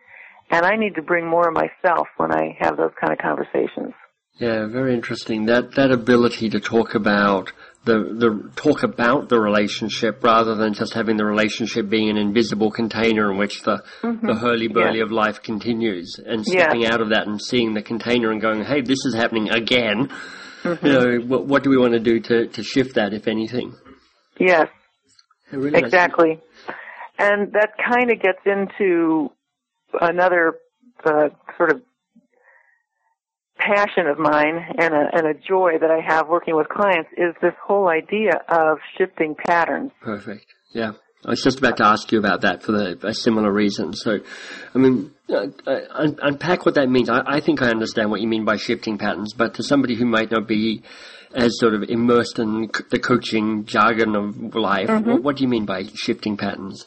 And 0.50 0.66
I 0.66 0.76
need 0.76 0.94
to 0.96 1.02
bring 1.02 1.26
more 1.26 1.48
of 1.48 1.54
myself 1.54 2.08
when 2.18 2.30
I 2.32 2.56
have 2.60 2.76
those 2.76 2.92
kind 3.00 3.12
of 3.12 3.18
conversations. 3.18 3.94
Yeah, 4.38 4.66
very 4.66 4.94
interesting. 4.94 5.46
That 5.46 5.76
that 5.76 5.92
ability 5.92 6.50
to 6.50 6.60
talk 6.60 6.94
about 6.94 7.52
the 7.84 8.14
the 8.14 8.50
talk 8.56 8.82
about 8.82 9.28
the 9.28 9.38
relationship 9.38 10.24
rather 10.24 10.54
than 10.54 10.72
just 10.72 10.94
having 10.94 11.16
the 11.16 11.24
relationship 11.24 11.88
being 11.88 12.08
an 12.08 12.16
invisible 12.16 12.70
container 12.70 13.30
in 13.30 13.38
which 13.38 13.62
the 13.62 13.82
mm-hmm. 14.02 14.26
the 14.26 14.34
hurly 14.34 14.68
burly 14.68 14.98
yeah. 14.98 15.04
of 15.04 15.12
life 15.12 15.42
continues, 15.42 16.18
and 16.24 16.44
stepping 16.46 16.82
yeah. 16.82 16.94
out 16.94 17.00
of 17.00 17.10
that 17.10 17.26
and 17.26 17.40
seeing 17.40 17.74
the 17.74 17.82
container 17.82 18.30
and 18.30 18.40
going, 18.40 18.64
"Hey, 18.64 18.80
this 18.80 19.04
is 19.04 19.14
happening 19.14 19.50
again." 19.50 20.08
Mm-hmm. 20.62 20.86
You 20.86 20.92
know, 20.92 21.26
what, 21.26 21.46
what 21.46 21.62
do 21.62 21.70
we 21.70 21.76
want 21.76 21.92
to 21.92 22.00
do 22.00 22.20
to 22.20 22.46
to 22.48 22.62
shift 22.62 22.94
that, 22.94 23.12
if 23.12 23.28
anything? 23.28 23.74
Yes, 24.40 24.68
really 25.52 25.78
exactly, 25.78 26.40
and 27.18 27.52
that 27.52 27.72
kind 27.76 28.10
of 28.10 28.20
gets 28.20 28.40
into 28.46 29.30
another 30.00 30.54
uh, 31.04 31.28
sort 31.58 31.70
of 31.70 31.82
passion 33.66 34.06
of 34.06 34.18
mine 34.18 34.66
and 34.78 34.94
a, 34.94 35.06
and 35.12 35.26
a 35.26 35.34
joy 35.34 35.72
that 35.80 35.90
I 35.90 36.00
have 36.06 36.28
working 36.28 36.56
with 36.56 36.68
clients 36.68 37.10
is 37.16 37.34
this 37.40 37.54
whole 37.62 37.88
idea 37.88 38.32
of 38.48 38.78
shifting 38.98 39.34
patterns. 39.34 39.92
Perfect. 40.00 40.46
Yeah. 40.72 40.92
I 41.24 41.30
was 41.30 41.42
just 41.42 41.58
about 41.58 41.78
to 41.78 41.86
ask 41.86 42.12
you 42.12 42.18
about 42.18 42.42
that 42.42 42.62
for 42.62 42.72
the, 42.72 42.98
a 43.06 43.14
similar 43.14 43.50
reason. 43.50 43.94
So, 43.94 44.18
I 44.74 44.78
mean, 44.78 45.10
uh, 45.30 45.46
uh, 45.66 46.10
unpack 46.22 46.66
what 46.66 46.74
that 46.74 46.90
means. 46.90 47.08
I, 47.08 47.22
I, 47.24 47.40
think 47.40 47.62
I 47.62 47.70
understand 47.70 48.10
what 48.10 48.20
you 48.20 48.28
mean 48.28 48.44
by 48.44 48.56
shifting 48.56 48.98
patterns, 48.98 49.32
but 49.32 49.54
to 49.54 49.62
somebody 49.62 49.94
who 49.94 50.04
might 50.04 50.30
not 50.30 50.46
be 50.46 50.82
as 51.34 51.58
sort 51.58 51.74
of 51.74 51.84
immersed 51.84 52.38
in 52.38 52.70
the 52.90 52.98
coaching 52.98 53.64
jargon 53.64 54.14
of 54.14 54.54
life, 54.54 54.88
mm-hmm. 54.88 55.10
what, 55.10 55.22
what 55.22 55.36
do 55.36 55.44
you 55.44 55.48
mean 55.48 55.64
by 55.64 55.84
shifting 55.94 56.36
patterns? 56.36 56.86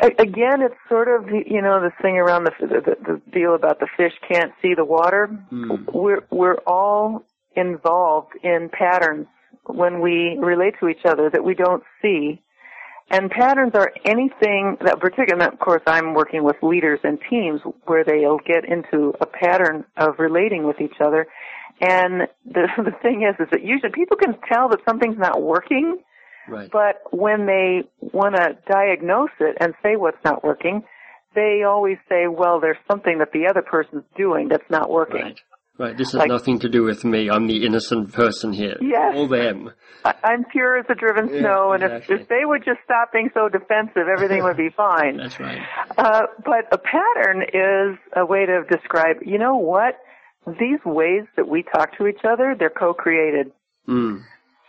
Again, 0.00 0.62
it's 0.62 0.74
sort 0.88 1.08
of 1.08 1.28
you 1.30 1.62
know 1.62 1.80
the 1.80 1.92
thing 2.02 2.16
around 2.16 2.44
the 2.44 2.52
the, 2.60 2.96
the 3.04 3.20
deal 3.32 3.54
about 3.54 3.80
the 3.80 3.88
fish 3.96 4.12
can't 4.28 4.52
see 4.62 4.74
the 4.74 4.84
water. 4.84 5.28
Mm. 5.52 5.92
We're 5.92 6.24
we're 6.30 6.58
all 6.66 7.24
involved 7.54 8.32
in 8.42 8.68
patterns 8.68 9.26
when 9.66 10.00
we 10.00 10.36
relate 10.38 10.74
to 10.80 10.88
each 10.88 11.04
other 11.04 11.30
that 11.30 11.44
we 11.44 11.54
don't 11.54 11.82
see. 12.02 12.42
And 13.08 13.30
patterns 13.30 13.72
are 13.74 13.92
anything 14.04 14.78
that, 14.84 14.98
particularly, 14.98 15.46
of 15.46 15.60
course, 15.60 15.82
I'm 15.86 16.12
working 16.14 16.42
with 16.42 16.56
leaders 16.60 16.98
and 17.04 17.20
teams 17.30 17.60
where 17.84 18.02
they'll 18.02 18.38
get 18.38 18.64
into 18.64 19.14
a 19.20 19.26
pattern 19.26 19.84
of 19.96 20.18
relating 20.18 20.64
with 20.66 20.80
each 20.80 21.00
other. 21.00 21.28
And 21.80 22.22
the 22.44 22.66
the 22.78 22.94
thing 23.02 23.22
is, 23.22 23.36
is 23.40 23.48
that 23.52 23.62
usually 23.62 23.92
people 23.92 24.16
can 24.16 24.36
tell 24.52 24.68
that 24.70 24.80
something's 24.88 25.18
not 25.18 25.42
working 25.42 25.98
Right. 26.48 26.70
But 26.70 27.02
when 27.12 27.46
they 27.46 27.82
want 28.00 28.36
to 28.36 28.56
diagnose 28.70 29.30
it 29.40 29.56
and 29.60 29.74
say 29.82 29.96
what's 29.96 30.22
not 30.24 30.44
working, 30.44 30.82
they 31.34 31.62
always 31.66 31.98
say, 32.08 32.26
well, 32.28 32.60
there's 32.60 32.78
something 32.90 33.18
that 33.18 33.32
the 33.32 33.46
other 33.48 33.62
person's 33.62 34.04
doing 34.16 34.48
that's 34.48 34.68
not 34.70 34.90
working. 34.90 35.22
Right. 35.22 35.40
Right, 35.78 35.94
this 35.94 36.12
has 36.12 36.20
Like- 36.20 36.28
nothing 36.30 36.58
to 36.60 36.70
do 36.70 36.84
with 36.84 37.04
me. 37.04 37.28
I'm 37.28 37.46
the 37.48 37.66
innocent 37.66 38.14
person 38.14 38.54
here. 38.54 38.76
Yes. 38.80 39.12
All 39.14 39.28
them. 39.28 39.72
I, 40.06 40.14
I'm 40.24 40.44
pure 40.50 40.78
as 40.78 40.86
the 40.88 40.94
driven 40.94 41.28
Yeah, 41.28 41.40
snow, 41.40 41.72
and 41.72 41.82
exactly. 41.82 42.14
if, 42.14 42.20
if 42.22 42.28
they 42.28 42.44
would 42.46 42.64
just 42.64 42.78
stop 42.82 43.12
being 43.12 43.28
so 43.34 43.50
defensive, 43.50 44.08
everything 44.10 44.42
would 44.42 44.56
be 44.56 44.70
fine. 44.74 45.18
That's 45.18 45.38
right. 45.38 45.60
Uh, 45.98 46.22
but 46.46 46.64
a 46.72 46.78
pattern 46.78 47.42
is 47.42 47.98
a 48.16 48.24
way 48.24 48.46
to 48.46 48.62
describe, 48.70 49.16
you 49.20 49.36
know 49.36 49.56
what? 49.56 49.98
These 50.46 50.78
ways 50.86 51.24
that 51.36 51.46
we 51.46 51.62
talk 51.62 51.94
to 51.98 52.06
each 52.06 52.24
other, 52.26 52.54
they're 52.58 52.70
co-created. 52.70 53.52
Mm. 53.86 54.22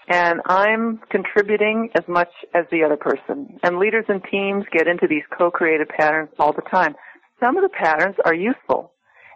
And 0.08 0.42
I'm 0.46 1.00
contributing 1.10 1.90
as 1.96 2.04
much 2.08 2.32
as 2.54 2.66
the 2.72 2.84
other 2.84 2.96
person. 2.96 3.60
And 3.64 3.78
leaders 3.78 4.06
and 4.08 4.22
teams 4.32 4.64
get 4.72 4.88
into 4.88 5.06
these 5.08 5.24
co-creative 5.38 5.90
patterns 5.90 6.30
all 6.40 6.54
the 6.54 6.62
time. 6.62 6.96
Some 7.42 7.58
of 7.58 7.64
the 7.64 7.70
patterns 7.70 8.16
are 8.26 8.34
useful 8.34 8.94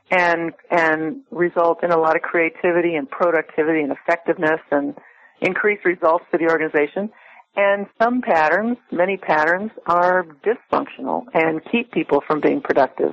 and, 0.10 0.54
and 0.70 1.22
result 1.30 1.84
in 1.84 1.92
a 1.92 1.98
lot 1.98 2.16
of 2.16 2.22
creativity 2.22 2.96
and 2.96 3.10
productivity 3.10 3.82
and 3.82 3.92
effectiveness 3.92 4.62
and 4.72 4.96
increased 5.42 5.84
results 5.84 6.24
for 6.32 6.38
the 6.38 6.50
organization. 6.50 7.10
And 7.56 7.88
some 8.02 8.22
patterns, 8.22 8.78
many 8.92 9.18
patterns, 9.18 9.72
are 9.88 10.26
dysfunctional 10.46 11.26
and 11.34 11.62
keep 11.70 11.92
people 11.92 12.22
from 12.26 12.40
being 12.40 12.62
productive. 12.62 13.12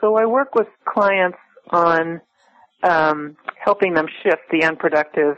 So 0.00 0.16
I 0.16 0.26
work 0.26 0.56
with 0.56 0.66
clients 0.84 1.38
on 1.70 2.20
um, 2.82 3.36
helping 3.64 3.94
them 3.94 4.06
shift 4.22 4.42
the 4.50 4.64
unproductive 4.64 5.36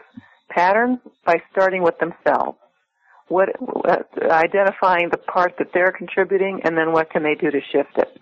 patterns 0.48 0.98
by 1.24 1.36
starting 1.52 1.82
with 1.82 1.94
themselves. 1.98 2.58
What 3.28 3.48
uh, 3.88 3.96
identifying 4.30 5.08
the 5.10 5.18
part 5.18 5.54
that 5.58 5.68
they're 5.72 5.92
contributing, 5.92 6.60
and 6.64 6.76
then 6.76 6.92
what 6.92 7.10
can 7.10 7.22
they 7.22 7.34
do 7.34 7.50
to 7.50 7.60
shift 7.72 7.96
it? 7.96 8.20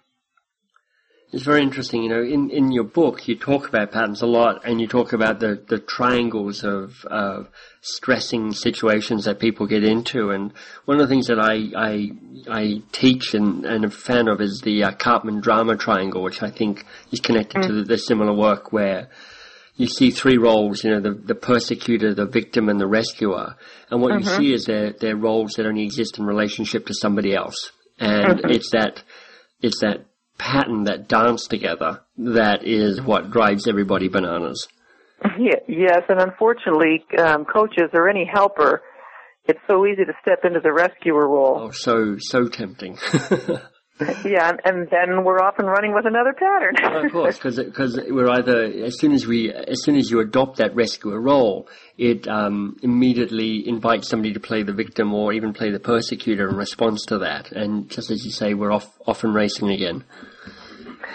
It's 1.32 1.44
very 1.44 1.62
interesting. 1.62 2.02
You 2.02 2.10
know, 2.10 2.22
in, 2.22 2.50
in 2.50 2.72
your 2.72 2.84
book, 2.84 3.26
you 3.26 3.36
talk 3.36 3.66
about 3.66 3.90
patterns 3.90 4.20
a 4.20 4.26
lot, 4.26 4.66
and 4.66 4.80
you 4.82 4.86
talk 4.86 5.14
about 5.14 5.40
the, 5.40 5.64
the 5.66 5.78
triangles 5.78 6.62
of, 6.62 7.06
of 7.06 7.48
stressing 7.80 8.52
situations 8.52 9.24
that 9.24 9.40
people 9.40 9.66
get 9.66 9.82
into. 9.82 10.30
And 10.30 10.52
one 10.84 11.00
of 11.00 11.08
the 11.08 11.12
things 11.12 11.28
that 11.28 11.40
I 11.40 11.70
I, 11.74 12.10
I 12.50 12.82
teach 12.92 13.32
and, 13.32 13.64
and 13.64 13.84
am 13.84 13.90
a 13.90 13.90
fan 13.90 14.28
of 14.28 14.42
is 14.42 14.60
the 14.62 14.84
uh, 14.84 14.92
Karpman 14.92 15.40
drama 15.40 15.78
triangle, 15.78 16.22
which 16.22 16.42
I 16.42 16.50
think 16.50 16.84
is 17.10 17.20
connected 17.20 17.62
to 17.62 17.72
the, 17.72 17.84
the 17.84 17.96
similar 17.96 18.34
work 18.34 18.70
where 18.70 19.08
you 19.82 19.88
see 19.88 20.12
three 20.12 20.38
roles, 20.38 20.84
you 20.84 20.90
know, 20.90 21.00
the, 21.00 21.10
the 21.10 21.34
persecutor, 21.34 22.14
the 22.14 22.24
victim, 22.24 22.68
and 22.68 22.80
the 22.80 22.86
rescuer. 22.86 23.56
And 23.90 24.00
what 24.00 24.14
you 24.14 24.24
see 24.24 24.52
is 24.52 24.64
they're, 24.64 24.92
they're 24.92 25.16
roles 25.16 25.54
that 25.54 25.66
only 25.66 25.82
exist 25.82 26.20
in 26.20 26.24
relationship 26.24 26.86
to 26.86 26.94
somebody 26.94 27.34
else. 27.34 27.72
And 27.98 28.42
it's 28.44 28.70
that, 28.70 29.02
it's 29.60 29.80
that 29.80 30.06
pattern, 30.38 30.84
that 30.84 31.08
dance 31.08 31.48
together, 31.48 32.00
that 32.16 32.64
is 32.64 33.02
what 33.02 33.32
drives 33.32 33.66
everybody 33.66 34.06
bananas. 34.08 34.68
Yeah, 35.38 35.58
yes, 35.66 36.02
and 36.08 36.20
unfortunately, 36.20 37.04
um, 37.18 37.44
coaches 37.44 37.90
or 37.92 38.08
any 38.08 38.28
helper, 38.32 38.82
it's 39.46 39.60
so 39.66 39.84
easy 39.84 40.04
to 40.04 40.12
step 40.20 40.44
into 40.44 40.60
the 40.60 40.72
rescuer 40.72 41.28
role. 41.28 41.58
Oh, 41.60 41.70
so, 41.72 42.16
so 42.18 42.46
tempting. 42.46 42.98
Yeah, 44.24 44.52
and, 44.64 44.88
then 44.90 45.24
we're 45.24 45.38
off 45.38 45.58
and 45.58 45.68
running 45.68 45.94
with 45.94 46.06
another 46.06 46.32
pattern. 46.32 46.74
Well, 46.82 47.04
of 47.04 47.12
course, 47.12 47.38
because 47.38 48.00
we're 48.08 48.28
either 48.28 48.64
as 48.64 48.98
soon 48.98 49.12
as 49.12 49.26
we 49.26 49.52
as 49.52 49.82
soon 49.84 49.96
as 49.96 50.10
you 50.10 50.20
adopt 50.20 50.56
that 50.58 50.74
rescuer 50.74 51.20
role, 51.20 51.68
it 51.98 52.26
um, 52.26 52.76
immediately 52.82 53.66
invites 53.68 54.08
somebody 54.08 54.32
to 54.32 54.40
play 54.40 54.62
the 54.62 54.72
victim 54.72 55.12
or 55.14 55.32
even 55.32 55.52
play 55.52 55.70
the 55.70 55.78
persecutor 55.78 56.48
in 56.48 56.56
response 56.56 57.04
to 57.06 57.18
that. 57.18 57.52
And 57.52 57.88
just 57.88 58.10
as 58.10 58.24
you 58.24 58.30
say, 58.30 58.54
we're 58.54 58.72
off 58.72 58.88
off 59.06 59.24
and 59.24 59.34
racing 59.34 59.70
again. 59.70 60.04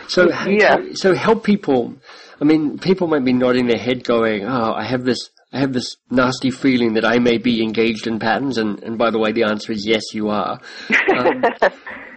So 0.08 0.30
Yeah. 0.46 0.76
so, 0.76 0.94
so 0.94 1.16
help 1.16 1.44
people. 1.44 1.96
I 2.40 2.44
mean, 2.44 2.78
people 2.78 3.08
might 3.08 3.26
be 3.26 3.34
nodding 3.34 3.68
their 3.68 3.80
head, 3.80 4.04
going, 4.04 4.46
"Oh, 4.46 4.74
I 4.74 4.84
have 4.84 5.04
this." 5.04 5.30
I 5.52 5.60
have 5.60 5.72
this 5.72 5.96
nasty 6.10 6.52
feeling 6.52 6.94
that 6.94 7.06
I 7.06 7.20
may 7.20 7.38
be 7.38 7.64
engaged 7.64 8.06
in 8.06 8.20
patterns, 8.20 8.58
and, 8.58 8.84
and 8.84 8.98
by 8.98 9.12
the 9.12 9.20
way, 9.20 9.32
the 9.32 9.44
answer 9.44 9.72
is 9.72 9.86
yes, 9.88 10.04
you 10.14 10.30
are. 10.30 10.60
Um, 11.18 11.44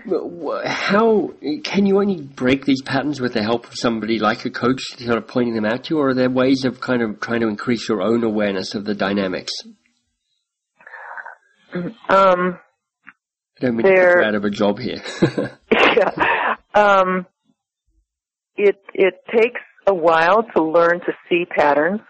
how 0.64 1.32
can 1.62 1.87
you 1.87 2.00
only 2.00 2.22
break 2.22 2.64
these 2.64 2.82
patterns 2.82 3.20
with 3.20 3.34
the 3.34 3.42
help 3.42 3.66
of 3.66 3.75
somebody 3.75 4.18
like 4.18 4.44
a 4.44 4.50
coach 4.50 4.82
sort 4.99 5.16
of 5.16 5.28
pointing 5.28 5.54
them 5.54 5.64
out 5.64 5.84
to 5.84 5.94
you, 5.94 6.00
or 6.00 6.08
are 6.08 6.14
there 6.14 6.30
ways 6.30 6.64
of 6.64 6.80
kind 6.80 7.02
of 7.02 7.20
trying 7.20 7.40
to 7.40 7.49
increase 7.49 7.88
your 7.88 8.02
own 8.02 8.25
awareness 8.25 8.75
of 8.75 8.84
the 8.84 8.94
dynamics? 8.94 9.52
um, 11.72 12.58
I 13.60 13.60
don't 13.60 13.76
mean 13.76 13.87
to 13.87 13.92
put 13.92 14.20
you 14.20 14.26
out 14.26 14.34
of 14.34 14.44
a 14.44 14.50
job 14.50 14.78
here. 14.78 15.02
yeah. 15.72 16.56
Um, 16.75 17.26
it 18.56 18.76
it 18.92 19.14
takes 19.32 19.60
a 19.87 19.94
while 19.94 20.44
to 20.56 20.62
learn 20.62 21.00
to 21.00 21.12
see 21.28 21.44
patterns. 21.44 22.00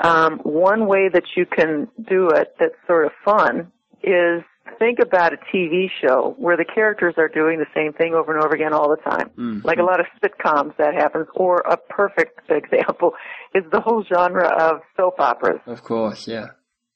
Um, 0.00 0.38
one 0.42 0.86
way 0.86 1.08
that 1.08 1.24
you 1.36 1.46
can 1.46 1.88
do 2.08 2.28
it 2.30 2.54
that's 2.58 2.74
sort 2.86 3.06
of 3.06 3.12
fun 3.24 3.70
is 4.02 4.42
think 4.78 4.98
about 4.98 5.32
a 5.32 5.36
TV 5.54 5.88
show 6.02 6.34
where 6.38 6.56
the 6.56 6.64
characters 6.64 7.14
are 7.16 7.28
doing 7.28 7.58
the 7.58 7.66
same 7.74 7.92
thing 7.92 8.12
over 8.14 8.34
and 8.34 8.44
over 8.44 8.54
again 8.54 8.72
all 8.72 8.88
the 8.90 8.96
time. 8.96 9.30
Mhm. 9.38 9.64
Like 9.64 9.78
a 9.78 9.82
lot 9.84 10.00
of 10.00 10.06
sitcoms 10.22 10.76
that 10.78 10.94
happens, 10.94 11.28
or 11.34 11.58
a 11.66 11.76
perfect 11.76 12.40
example 12.50 13.14
is 13.54 13.62
the 13.70 13.80
whole 13.80 14.02
genre 14.04 14.48
of 14.48 14.80
soap 14.96 15.20
operas. 15.20 15.60
of 15.66 15.82
course, 15.82 16.26
yeah. 16.26 16.48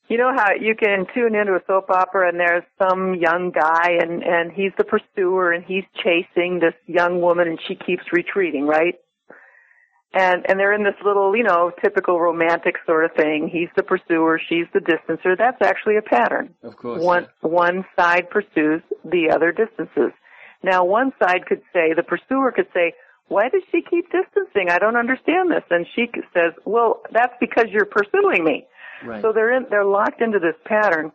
You 0.08 0.16
know 0.16 0.32
how 0.34 0.54
you 0.58 0.74
can 0.74 1.06
tune 1.14 1.34
into 1.34 1.54
a 1.54 1.60
soap 1.66 1.90
opera 1.90 2.28
and 2.30 2.40
there's 2.40 2.64
some 2.78 3.14
young 3.14 3.50
guy 3.50 3.98
and 4.00 4.22
and 4.24 4.50
he's 4.50 4.72
the 4.78 4.84
pursuer 4.84 5.52
and 5.52 5.62
he's 5.64 5.84
chasing 6.02 6.60
this 6.60 6.72
young 6.86 7.20
woman 7.20 7.46
and 7.46 7.60
she 7.68 7.74
keeps 7.74 8.04
retreating, 8.10 8.66
right? 8.66 8.94
And 10.14 10.48
and 10.48 10.58
they're 10.58 10.72
in 10.72 10.84
this 10.84 10.94
little, 11.04 11.36
you 11.36 11.44
know, 11.44 11.70
typical 11.82 12.18
romantic 12.18 12.76
sort 12.86 13.04
of 13.04 13.12
thing. 13.12 13.48
He's 13.52 13.68
the 13.76 13.82
pursuer, 13.82 14.40
she's 14.48 14.64
the 14.72 14.80
distancer. 14.80 15.36
That's 15.36 15.60
actually 15.60 15.96
a 15.98 16.02
pattern. 16.02 16.54
Of 16.62 16.76
course. 16.76 17.02
One 17.02 17.26
one 17.42 17.84
side 17.94 18.30
pursues, 18.30 18.82
the 19.04 19.30
other 19.30 19.52
distances. 19.52 20.12
Now 20.62 20.84
one 20.84 21.12
side 21.22 21.46
could 21.46 21.60
say 21.72 21.92
the 21.94 22.02
pursuer 22.02 22.52
could 22.52 22.68
say, 22.72 22.94
"Why 23.28 23.50
does 23.50 23.62
she 23.70 23.82
keep 23.82 24.10
distancing? 24.10 24.70
I 24.70 24.78
don't 24.78 24.96
understand 24.96 25.50
this." 25.50 25.64
And 25.70 25.86
she 25.94 26.10
says, 26.32 26.54
"Well, 26.64 27.02
that's 27.12 27.34
because 27.38 27.66
you're 27.70 27.84
pursuing 27.84 28.44
me." 28.44 28.66
Right. 29.04 29.22
So 29.22 29.32
they're 29.32 29.52
in, 29.52 29.66
they're 29.70 29.84
locked 29.84 30.22
into 30.22 30.38
this 30.38 30.56
pattern. 30.64 31.12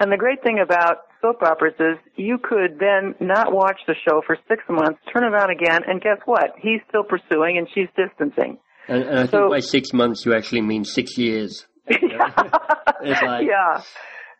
And 0.00 0.10
the 0.10 0.16
great 0.16 0.42
thing 0.42 0.58
about 0.58 0.98
soap 1.20 1.42
operas 1.42 1.74
is 1.78 1.96
you 2.16 2.38
could 2.38 2.78
then 2.80 3.14
not 3.20 3.52
watch 3.52 3.80
the 3.86 3.94
show 4.06 4.22
for 4.26 4.36
six 4.48 4.62
months, 4.68 4.98
turn 5.12 5.24
it 5.24 5.34
on 5.34 5.50
again, 5.50 5.82
and 5.86 6.00
guess 6.00 6.18
what? 6.24 6.54
He's 6.58 6.80
still 6.88 7.04
pursuing 7.04 7.58
and 7.58 7.68
she's 7.74 7.88
distancing. 7.96 8.58
and, 8.88 9.02
and 9.04 9.18
I 9.20 9.26
think 9.26 9.48
by 9.50 9.60
six 9.60 9.92
months 9.92 10.26
you 10.26 10.34
actually 10.34 10.62
mean 10.62 10.84
six 10.84 11.16
years. 11.16 11.66
Like- 13.04 13.46
yeah. 13.46 13.82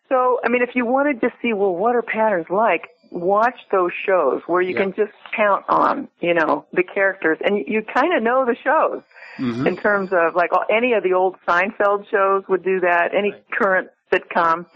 So, 0.09 0.39
I 0.45 0.49
mean, 0.49 0.63
if 0.63 0.71
you 0.75 0.85
wanted 0.87 1.21
to 1.23 1.31
see, 1.41 1.53
well, 1.53 1.75
what 1.75 1.97
are 1.97 2.03
patterns 2.03 2.47
like? 2.51 2.83
Watch 3.11 3.57
those 3.71 3.91
shows 4.07 4.43
where 4.47 4.61
you 4.63 4.75
Yeah. 4.75 4.83
can 4.83 4.93
just 4.95 5.13
count 5.37 5.65
on, 5.69 6.09
you 6.21 6.35
know, 6.35 6.67
the 6.73 6.83
characters, 6.83 7.39
and 7.45 7.57
you, 7.59 7.65
you 7.67 7.83
kind 7.83 8.15
of 8.17 8.23
know 8.23 8.45
the 8.45 8.55
shows 8.63 9.03
Mhm. 9.39 9.67
in 9.67 9.77
terms 9.77 10.11
of 10.13 10.35
like 10.35 10.53
all- 10.53 10.67
any 10.71 10.93
of 10.93 11.03
the 11.03 11.15
old 11.15 11.37
Seinfeld 11.49 12.09
shows 12.11 12.45
would 12.49 12.63
do 12.63 12.81
that. 12.81 13.15
Any 13.17 13.35
current 13.53 13.89
sitcom 14.13 14.67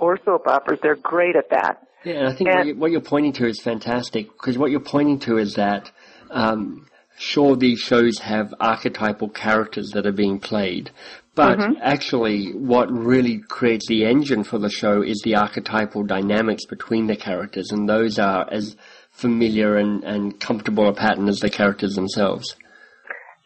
or 0.00 0.18
soap 0.24 0.46
operas, 0.46 0.80
they're 0.82 0.96
great 0.96 1.36
at 1.36 1.50
that. 1.50 1.86
Yeah, 2.04 2.14
and 2.14 2.28
I 2.28 2.32
think 2.32 2.48
what, 2.48 2.58
And- 2.58 2.68
you, 2.68 2.76
what 2.76 2.90
you're 2.90 3.00
pointing 3.00 3.32
to 3.34 3.46
is 3.46 3.60
fantastic 3.60 4.26
because 4.32 4.56
what 4.58 4.70
you're 4.70 4.80
pointing 4.80 5.18
to 5.20 5.38
is 5.38 5.54
that, 5.54 5.90
um, 6.30 6.86
sure, 7.18 7.56
these 7.56 7.78
shows 7.78 8.18
have 8.18 8.54
archetypal 8.58 9.28
characters 9.28 9.90
that 9.90 10.06
are 10.06 10.12
being 10.12 10.38
played, 10.38 10.90
but 11.34 11.58
actually, 11.80 12.52
what 12.52 12.90
really 12.90 13.38
creates 13.38 13.86
the 13.86 14.04
engine 14.04 14.42
for 14.44 14.58
the 14.58 14.68
show 14.68 15.02
is 15.02 15.20
the 15.22 15.36
archetypal 15.36 16.02
dynamics 16.02 16.66
between 16.66 17.06
the 17.06 17.16
characters, 17.16 17.70
and 17.70 17.88
those 17.88 18.18
are 18.18 18.46
as 18.50 18.76
familiar 19.10 19.76
and, 19.76 20.02
and 20.04 20.40
comfortable 20.40 20.88
a 20.88 20.94
pattern 20.94 21.28
as 21.28 21.40
the 21.40 21.50
characters 21.50 21.94
themselves. 21.94 22.56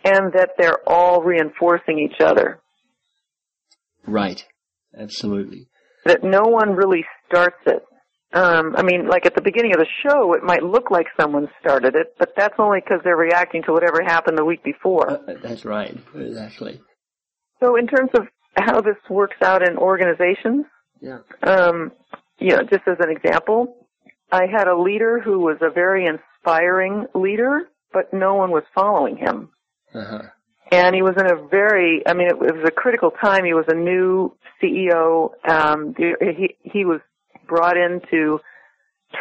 And 0.05 0.33
that 0.33 0.51
they're 0.59 0.87
all 0.87 1.23
reinforcing 1.23 1.99
each 1.99 2.21
other. 2.21 2.61
Right. 4.07 4.45
Absolutely. 4.97 5.67
That 6.05 6.23
no 6.23 6.43
one 6.43 6.71
really 6.75 7.05
starts 7.27 7.57
it. 7.67 7.83
Um, 8.33 8.75
I 8.77 8.83
mean, 8.83 9.07
like 9.07 9.27
at 9.27 9.35
the 9.35 9.41
beginning 9.43 9.73
of 9.75 9.79
the 9.79 9.87
show, 10.03 10.33
it 10.35 10.43
might 10.43 10.63
look 10.63 10.91
like 10.91 11.07
someone 11.19 11.49
started 11.61 11.95
it, 11.95 12.15
but 12.19 12.33
that's 12.37 12.55
only 12.59 12.81
because 12.81 13.01
they're 13.05 13.17
reacting 13.17 13.63
to 13.65 13.73
whatever 13.73 14.03
happened 14.03 14.37
the 14.37 14.45
week 14.45 14.65
before. 14.65 15.09
Uh, 15.11 15.35
that's 15.43 15.65
right. 15.65 15.97
Exactly. 16.17 16.81
So 17.61 17.77
in 17.77 17.87
terms 17.87 18.11
of 18.15 18.27
how 18.57 18.81
this 18.81 18.97
works 19.09 19.37
out 19.43 19.67
in 19.67 19.77
organizations, 19.79 20.67
Yeah. 21.01 21.19
um, 21.45 21.93
you 22.39 22.51
know, 22.51 22.63
just 22.65 22.87
as 22.89 22.97
an 22.99 23.11
example, 23.11 23.87
I 24.33 24.47
had 24.47 24.67
a 24.67 24.77
leader 24.77 25.21
who 25.21 25.39
was 25.39 25.59
a 25.61 25.71
very 25.71 26.07
inspiring 26.07 27.07
leader, 27.15 27.69
but 27.93 28.13
no 28.13 28.35
one 28.35 28.51
was 28.51 28.65
following 28.75 29.17
him. 29.17 29.51
Uh-huh. 29.95 30.23
And 30.73 30.95
he 30.95 31.03
was 31.03 31.15
in 31.19 31.27
a 31.27 31.47
very, 31.49 32.03
I 32.07 32.15
mean, 32.15 32.29
it, 32.29 32.39
was 32.39 32.65
a 32.67 32.71
critical 32.71 33.11
time. 33.11 33.45
He 33.45 33.55
was 33.55 33.67
a 33.69 33.75
new 33.75 34.35
CEO. 34.63 35.31
Um, 35.49 35.95
he, 35.97 36.57
he 36.63 36.85
was 36.85 37.01
brought 37.47 37.77
in 37.77 38.01
to 38.11 38.41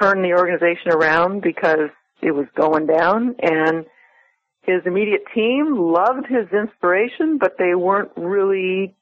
turn 0.02 0.22
the 0.22 0.34
organization 0.34 0.92
around 0.92 1.42
because 1.42 1.90
it 2.22 2.32
was 2.32 2.48
going 2.56 2.88
down 2.88 3.36
and 3.42 3.86
his 4.64 4.82
immediate 4.86 5.24
team 5.36 5.76
loved 5.78 6.26
his 6.28 6.48
inspiration, 6.54 7.38
but 7.38 7.58
they 7.60 7.76
weren't 7.76 8.12
really 8.16 8.96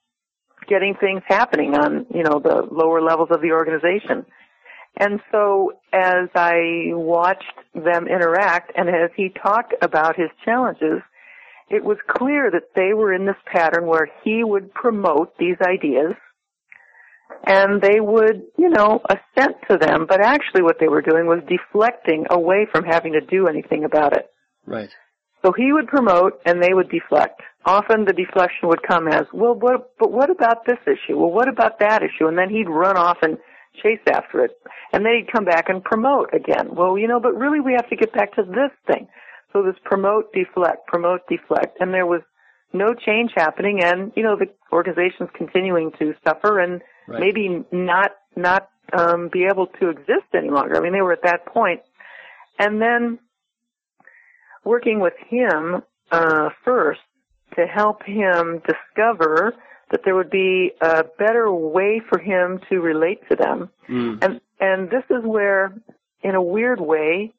getting 0.67 0.95
things 1.00 1.21
happening 1.27 1.75
on, 1.75 2.07
you 2.13 2.24
know, 2.24 2.39
the 2.39 2.67
lower 2.71 3.01
levels 3.01 3.29
of 3.31 3.41
the 3.41 3.51
organization. 3.51 4.25
And 4.98 5.19
so 5.31 5.74
as 5.93 6.29
I 6.36 6.91
watched 6.93 7.43
them 7.74 8.07
interact 8.07 8.71
and 8.75 8.89
as 8.89 9.12
he 9.15 9.29
talked 9.29 9.74
about 9.81 10.15
his 10.15 10.29
challenges, 10.43 11.01
it 11.71 11.83
was 11.83 11.97
clear 12.09 12.51
that 12.51 12.73
they 12.75 12.93
were 12.93 13.13
in 13.13 13.25
this 13.25 13.35
pattern 13.45 13.87
where 13.87 14.09
he 14.23 14.43
would 14.43 14.73
promote 14.73 15.37
these 15.37 15.57
ideas 15.61 16.13
and 17.45 17.81
they 17.81 17.99
would, 17.99 18.43
you 18.57 18.69
know, 18.69 19.01
assent 19.09 19.55
to 19.69 19.77
them, 19.77 20.05
but 20.07 20.21
actually 20.21 20.61
what 20.61 20.77
they 20.79 20.87
were 20.87 21.01
doing 21.01 21.25
was 21.25 21.39
deflecting 21.47 22.25
away 22.29 22.67
from 22.71 22.83
having 22.83 23.13
to 23.13 23.21
do 23.21 23.47
anything 23.47 23.83
about 23.83 24.15
it. 24.15 24.27
Right. 24.65 24.89
So 25.43 25.51
he 25.51 25.73
would 25.73 25.87
promote 25.87 26.39
and 26.45 26.61
they 26.61 26.73
would 26.73 26.89
deflect. 26.89 27.41
Often 27.65 28.05
the 28.05 28.13
deflection 28.13 28.69
would 28.69 28.83
come 28.83 29.07
as, 29.07 29.23
well, 29.33 29.55
what, 29.55 29.91
but 29.97 30.11
what 30.11 30.29
about 30.29 30.65
this 30.65 30.77
issue? 30.85 31.17
Well, 31.17 31.31
what 31.31 31.47
about 31.47 31.79
that 31.79 32.01
issue? 32.03 32.27
And 32.27 32.37
then 32.37 32.49
he'd 32.49 32.69
run 32.69 32.97
off 32.97 33.17
and 33.21 33.37
chase 33.81 34.01
after 34.11 34.45
it. 34.45 34.51
And 34.93 35.05
then 35.05 35.13
he'd 35.17 35.31
come 35.31 35.45
back 35.45 35.69
and 35.69 35.83
promote 35.83 36.33
again. 36.33 36.75
Well, 36.75 36.97
you 36.97 37.07
know, 37.07 37.19
but 37.19 37.35
really 37.35 37.59
we 37.59 37.73
have 37.73 37.89
to 37.89 37.95
get 37.95 38.13
back 38.13 38.35
to 38.35 38.43
this 38.43 38.71
thing. 38.85 39.07
So 39.53 39.63
this 39.63 39.75
promote, 39.84 40.31
deflect, 40.34 40.88
promote, 40.88 41.22
deflect. 41.27 41.77
And 41.79 41.93
there 41.93 42.05
was 42.05 42.22
no 42.74 42.93
change 42.93 43.31
happening 43.36 43.84
and, 43.84 44.12
you 44.15 44.24
know, 44.24 44.36
the 44.36 44.48
organization's 44.72 45.29
continuing 45.34 45.91
to 46.00 46.13
suffer 46.25 46.60
and 46.60 46.81
right. 47.08 47.20
maybe 47.20 47.65
not, 47.72 48.12
not, 48.36 48.70
um, 48.93 49.29
be 49.31 49.46
able 49.46 49.67
to 49.79 49.89
exist 49.89 50.27
any 50.34 50.50
longer. 50.50 50.77
I 50.77 50.79
mean, 50.79 50.93
they 50.93 51.01
were 51.01 51.13
at 51.13 51.24
that 51.24 51.46
point. 51.46 51.81
And 52.60 52.81
then 52.81 53.20
working 54.63 55.00
with 55.00 55.13
him, 55.29 55.84
uh, 56.12 56.50
first 56.63 57.01
to 57.55 57.65
help 57.65 58.03
him 58.03 58.62
discover 58.65 59.53
that 59.91 60.01
there 60.05 60.15
would 60.15 60.29
be 60.29 60.72
a 60.81 61.03
better 61.20 61.51
way 61.51 62.01
for 62.10 62.17
him 62.17 62.60
to 62.70 62.79
relate 62.79 63.20
to 63.29 63.36
them. 63.36 63.70
Mm. 63.89 64.24
And, 64.24 64.41
and 64.60 64.89
this 64.89 65.03
is 65.10 65.24
where, 65.25 65.74
in 66.22 66.36
a 66.36 66.41
weird 66.41 66.79
way, 66.79 67.34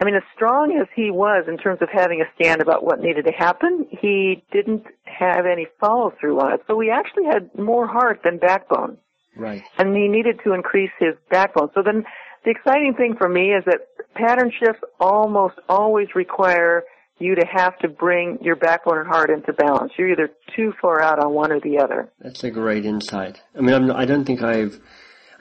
I 0.00 0.04
mean, 0.04 0.16
as 0.16 0.22
strong 0.34 0.76
as 0.80 0.88
he 0.94 1.10
was 1.10 1.44
in 1.48 1.56
terms 1.56 1.80
of 1.80 1.88
having 1.92 2.20
a 2.20 2.24
stand 2.34 2.60
about 2.60 2.84
what 2.84 3.00
needed 3.00 3.24
to 3.26 3.32
happen, 3.32 3.86
he 3.90 4.42
didn't 4.52 4.84
have 5.04 5.46
any 5.46 5.66
follow 5.80 6.12
through 6.20 6.40
on 6.40 6.52
it. 6.52 6.62
So 6.66 6.78
he 6.80 6.90
actually 6.90 7.24
had 7.26 7.56
more 7.56 7.86
heart 7.86 8.20
than 8.24 8.38
backbone. 8.38 8.98
Right. 9.36 9.62
And 9.78 9.96
he 9.96 10.08
needed 10.08 10.40
to 10.44 10.52
increase 10.52 10.90
his 10.98 11.14
backbone. 11.30 11.70
So 11.74 11.82
then 11.82 12.04
the 12.44 12.50
exciting 12.50 12.94
thing 12.94 13.14
for 13.16 13.28
me 13.28 13.52
is 13.52 13.64
that 13.66 13.86
pattern 14.14 14.50
shifts 14.58 14.82
almost 15.00 15.54
always 15.68 16.08
require 16.14 16.84
you 17.18 17.34
to 17.36 17.46
have 17.46 17.78
to 17.78 17.88
bring 17.88 18.38
your 18.42 18.56
backbone 18.56 18.98
and 18.98 19.06
heart 19.06 19.30
into 19.30 19.52
balance. 19.52 19.92
You're 19.96 20.10
either 20.10 20.30
too 20.56 20.72
far 20.80 21.00
out 21.00 21.18
on 21.18 21.32
one 21.32 21.52
or 21.52 21.60
the 21.60 21.78
other. 21.78 22.10
That's 22.20 22.42
a 22.42 22.50
great 22.50 22.84
insight. 22.84 23.40
I 23.56 23.60
mean, 23.60 23.74
I'm, 23.74 23.90
I 23.92 24.04
don't 24.04 24.24
think 24.24 24.42
I've, 24.42 24.80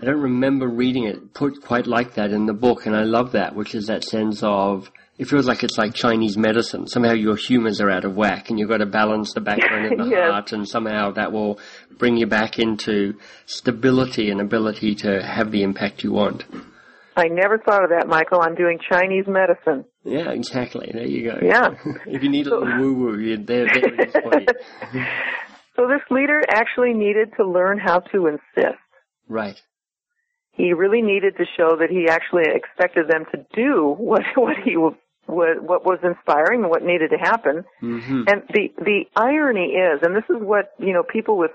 I 0.01 0.05
don't 0.05 0.21
remember 0.21 0.67
reading 0.67 1.05
it 1.05 1.33
put 1.33 1.61
quite 1.61 1.87
like 1.87 2.15
that 2.15 2.31
in 2.31 2.45
the 2.45 2.53
book, 2.53 2.85
and 2.85 2.95
I 2.95 3.03
love 3.03 3.33
that, 3.33 3.55
which 3.55 3.75
is 3.75 3.87
that 3.87 4.03
sense 4.03 4.41
of, 4.43 4.91
it 5.17 5.25
feels 5.25 5.47
like 5.47 5.63
it's 5.63 5.77
like 5.77 5.93
Chinese 5.93 6.37
medicine. 6.37 6.87
Somehow 6.87 7.13
your 7.13 7.35
humors 7.35 7.79
are 7.79 7.89
out 7.89 8.03
of 8.03 8.15
whack, 8.15 8.49
and 8.49 8.59
you've 8.59 8.69
got 8.69 8.77
to 8.77 8.85
balance 8.85 9.33
the 9.33 9.41
backbone 9.41 9.85
and 9.85 9.99
the 9.99 10.05
yes. 10.09 10.31
heart, 10.31 10.51
and 10.51 10.67
somehow 10.67 11.11
that 11.11 11.31
will 11.31 11.59
bring 11.97 12.17
you 12.17 12.25
back 12.25 12.59
into 12.59 13.15
stability 13.45 14.29
and 14.29 14.41
ability 14.41 14.95
to 14.95 15.21
have 15.21 15.51
the 15.51 15.63
impact 15.63 16.03
you 16.03 16.11
want. 16.11 16.43
I 17.15 17.27
never 17.27 17.59
thought 17.59 17.83
of 17.83 17.91
that, 17.91 18.07
Michael. 18.07 18.41
I'm 18.41 18.55
doing 18.55 18.79
Chinese 18.91 19.25
medicine. 19.27 19.85
Yeah, 20.03 20.31
exactly. 20.31 20.89
There 20.91 21.05
you 21.05 21.31
go. 21.31 21.39
Yeah. 21.41 21.75
if 22.07 22.23
you 22.23 22.29
need 22.29 22.47
a 22.47 22.57
little 22.57 22.79
woo 22.79 22.93
woo, 22.95 23.19
you're 23.19 23.37
there, 23.37 23.65
there 23.65 23.93
it 23.93 24.09
is 24.09 24.13
for 24.13 24.39
you. 24.39 24.47
so 25.75 25.87
this 25.87 26.01
leader 26.09 26.41
actually 26.49 26.93
needed 26.93 27.29
to 27.37 27.47
learn 27.47 27.77
how 27.77 27.99
to 27.99 28.27
insist. 28.27 28.79
Right. 29.27 29.61
He 30.53 30.73
really 30.73 31.01
needed 31.01 31.35
to 31.37 31.45
show 31.57 31.75
that 31.79 31.89
he 31.89 32.07
actually 32.07 32.43
expected 32.45 33.07
them 33.07 33.25
to 33.31 33.45
do 33.53 33.95
what 33.97 34.21
what 34.35 34.57
he 34.63 34.77
what, 35.25 35.63
what 35.63 35.85
was 35.85 35.99
inspiring 36.03 36.61
and 36.61 36.69
what 36.69 36.83
needed 36.83 37.09
to 37.11 37.17
happen. 37.17 37.63
Mm-hmm. 37.81 38.23
And 38.27 38.43
the 38.53 38.73
the 38.77 39.03
irony 39.15 39.73
is, 39.73 39.99
and 40.03 40.15
this 40.15 40.25
is 40.29 40.37
what 40.39 40.73
you 40.79 40.93
know, 40.93 41.03
people 41.03 41.37
with 41.37 41.51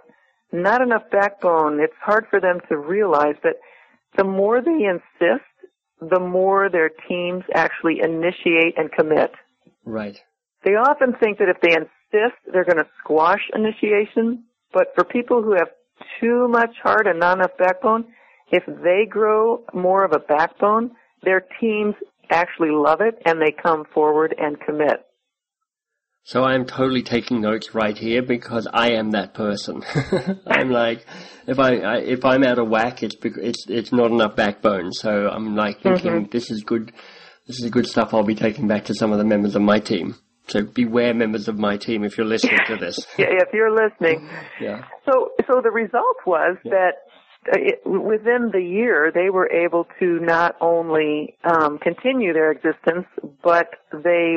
not 0.53 0.81
enough 0.81 1.03
backbone, 1.11 1.81
it's 1.81 1.93
hard 2.01 2.27
for 2.31 2.41
them 2.41 2.61
to 2.69 2.77
realize 2.77 3.37
that 3.43 3.57
the 4.17 4.25
more 4.25 4.61
they 4.63 4.85
insist, 4.85 5.45
the 6.01 6.21
more 6.21 6.71
their 6.71 6.91
teams 7.09 7.45
actually 7.55 8.01
initiate 8.03 8.79
and 8.79 8.91
commit. 8.91 9.31
Right. 9.85 10.19
They 10.65 10.73
often 10.73 11.15
think 11.21 11.39
that 11.39 11.49
if 11.49 11.61
they 11.61 11.73
insist, 11.75 12.39
they're 12.51 12.65
going 12.65 12.79
to 12.79 12.89
squash 13.03 13.43
initiation. 13.55 14.45
But 14.73 14.89
for 14.95 15.05
people 15.05 15.43
who 15.43 15.53
have 15.53 15.69
too 16.21 16.49
much 16.49 16.77
heart 16.83 17.07
and 17.07 17.21
not 17.21 17.39
enough 17.39 17.57
backbone, 17.59 18.07
if 18.51 18.65
they 18.67 19.07
grow 19.09 19.65
more 19.73 20.05
of 20.05 20.13
a 20.13 20.19
backbone, 20.19 20.93
their 21.23 21.45
teams 21.61 21.95
actually 22.31 22.71
love 22.71 23.01
it 23.01 23.21
and 23.25 23.41
they 23.41 23.53
come 23.63 23.85
forward 23.95 24.35
and 24.39 24.61
commit. 24.61 25.05
So 26.25 26.45
I'm 26.45 26.67
totally 26.67 27.03
taking 27.03 27.41
notes 27.41 27.75
right 27.75 27.97
here 27.97 28.21
because 28.21 28.69
I 28.71 28.93
am 28.93 29.13
that 29.13 29.33
person. 29.33 29.83
I'm 30.47 30.69
like, 30.69 31.07
if 31.47 31.59
I, 31.59 31.77
I, 31.77 31.97
if 32.01 32.23
I'm 32.23 32.45
out 32.45 32.59
of 32.59 32.69
whack, 32.69 33.03
it's 33.03 33.17
it's 33.23 33.65
it's 33.67 33.93
not 33.93 34.11
enough 34.11 34.37
backbone. 34.37 34.93
So 34.93 35.09
I'm 35.09 35.57
like 35.57 35.81
thinking 35.81 36.11
mm-hmm. 36.11 36.31
this 36.31 36.51
is 36.51 36.65
good, 36.65 36.93
this 37.47 37.63
is 37.63 37.71
good 37.71 37.87
stuff. 37.87 38.13
I'll 38.13 38.25
be 38.25 38.35
taking 38.35 38.69
back 38.69 38.85
to 38.87 38.95
some 38.95 39.11
of 39.11 39.17
the 39.17 39.25
members 39.25 39.57
of 39.57 39.63
my 39.63 39.79
team. 39.79 40.17
So 40.49 40.65
beware, 40.65 41.15
members 41.15 41.49
of 41.49 41.59
my 41.59 41.79
team, 41.79 42.05
if 42.05 42.19
you're 42.19 42.27
listening 42.27 42.61
to 42.67 42.77
this. 42.77 43.07
yeah, 43.19 43.27
if 43.31 43.49
you're 43.55 43.75
listening. 43.75 44.29
yeah. 44.61 44.83
So 45.07 45.31
so 45.47 45.63
the 45.63 45.71
result 45.71 46.17
was 46.27 46.59
yeah. 46.63 46.73
that. 46.73 46.93
Uh, 47.47 47.57
it, 47.57 47.87
within 47.87 48.51
the 48.53 48.61
year, 48.61 49.11
they 49.15 49.31
were 49.31 49.51
able 49.51 49.87
to 49.99 50.19
not 50.21 50.57
only 50.61 51.37
um, 51.45 51.79
continue 51.79 52.33
their 52.33 52.51
existence, 52.51 53.07
but 53.43 53.69
they 53.93 54.37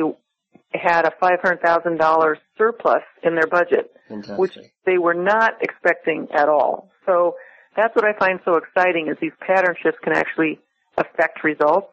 had 0.74 1.04
a 1.04 1.12
$500,000 1.22 2.36
surplus 2.56 3.02
in 3.22 3.34
their 3.34 3.46
budget, 3.46 3.94
Fantastic. 4.08 4.38
which 4.38 4.58
they 4.86 4.98
were 4.98 5.14
not 5.14 5.54
expecting 5.60 6.28
at 6.32 6.48
all. 6.48 6.90
So 7.06 7.34
that's 7.76 7.94
what 7.94 8.04
I 8.04 8.18
find 8.18 8.40
so 8.44 8.56
exciting 8.56 9.08
is 9.08 9.16
these 9.20 9.32
pattern 9.40 9.74
shifts 9.82 9.98
can 10.02 10.14
actually 10.14 10.60
affect 10.96 11.44
results. 11.44 11.92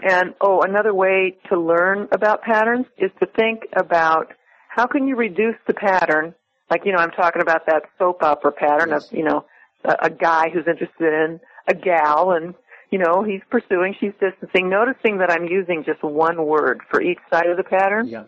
And 0.00 0.34
oh, 0.40 0.62
another 0.62 0.94
way 0.94 1.36
to 1.48 1.60
learn 1.60 2.08
about 2.12 2.42
patterns 2.42 2.86
is 2.98 3.10
to 3.20 3.26
think 3.26 3.62
about 3.74 4.32
how 4.68 4.86
can 4.86 5.06
you 5.06 5.16
reduce 5.16 5.56
the 5.66 5.74
pattern, 5.74 6.34
like, 6.70 6.82
you 6.84 6.92
know, 6.92 6.98
I'm 6.98 7.12
talking 7.12 7.40
about 7.40 7.66
that 7.66 7.84
soap 7.98 8.22
opera 8.22 8.52
pattern 8.52 8.90
yes. 8.90 9.06
of, 9.06 9.16
you 9.16 9.24
know, 9.24 9.44
a, 9.84 10.06
a 10.06 10.10
guy 10.10 10.50
who's 10.50 10.66
interested 10.66 11.12
in 11.12 11.40
a 11.68 11.74
gal 11.74 12.32
and 12.32 12.54
you 12.94 13.00
know, 13.00 13.24
he's 13.24 13.40
pursuing, 13.50 13.96
she's 13.98 14.12
distancing, 14.20 14.68
noticing 14.68 15.18
that 15.18 15.28
I'm 15.28 15.46
using 15.46 15.82
just 15.84 16.00
one 16.04 16.46
word 16.46 16.80
for 16.90 17.02
each 17.02 17.18
side 17.28 17.46
of 17.46 17.56
the 17.56 17.64
pattern. 17.64 18.06
Yeah. 18.06 18.24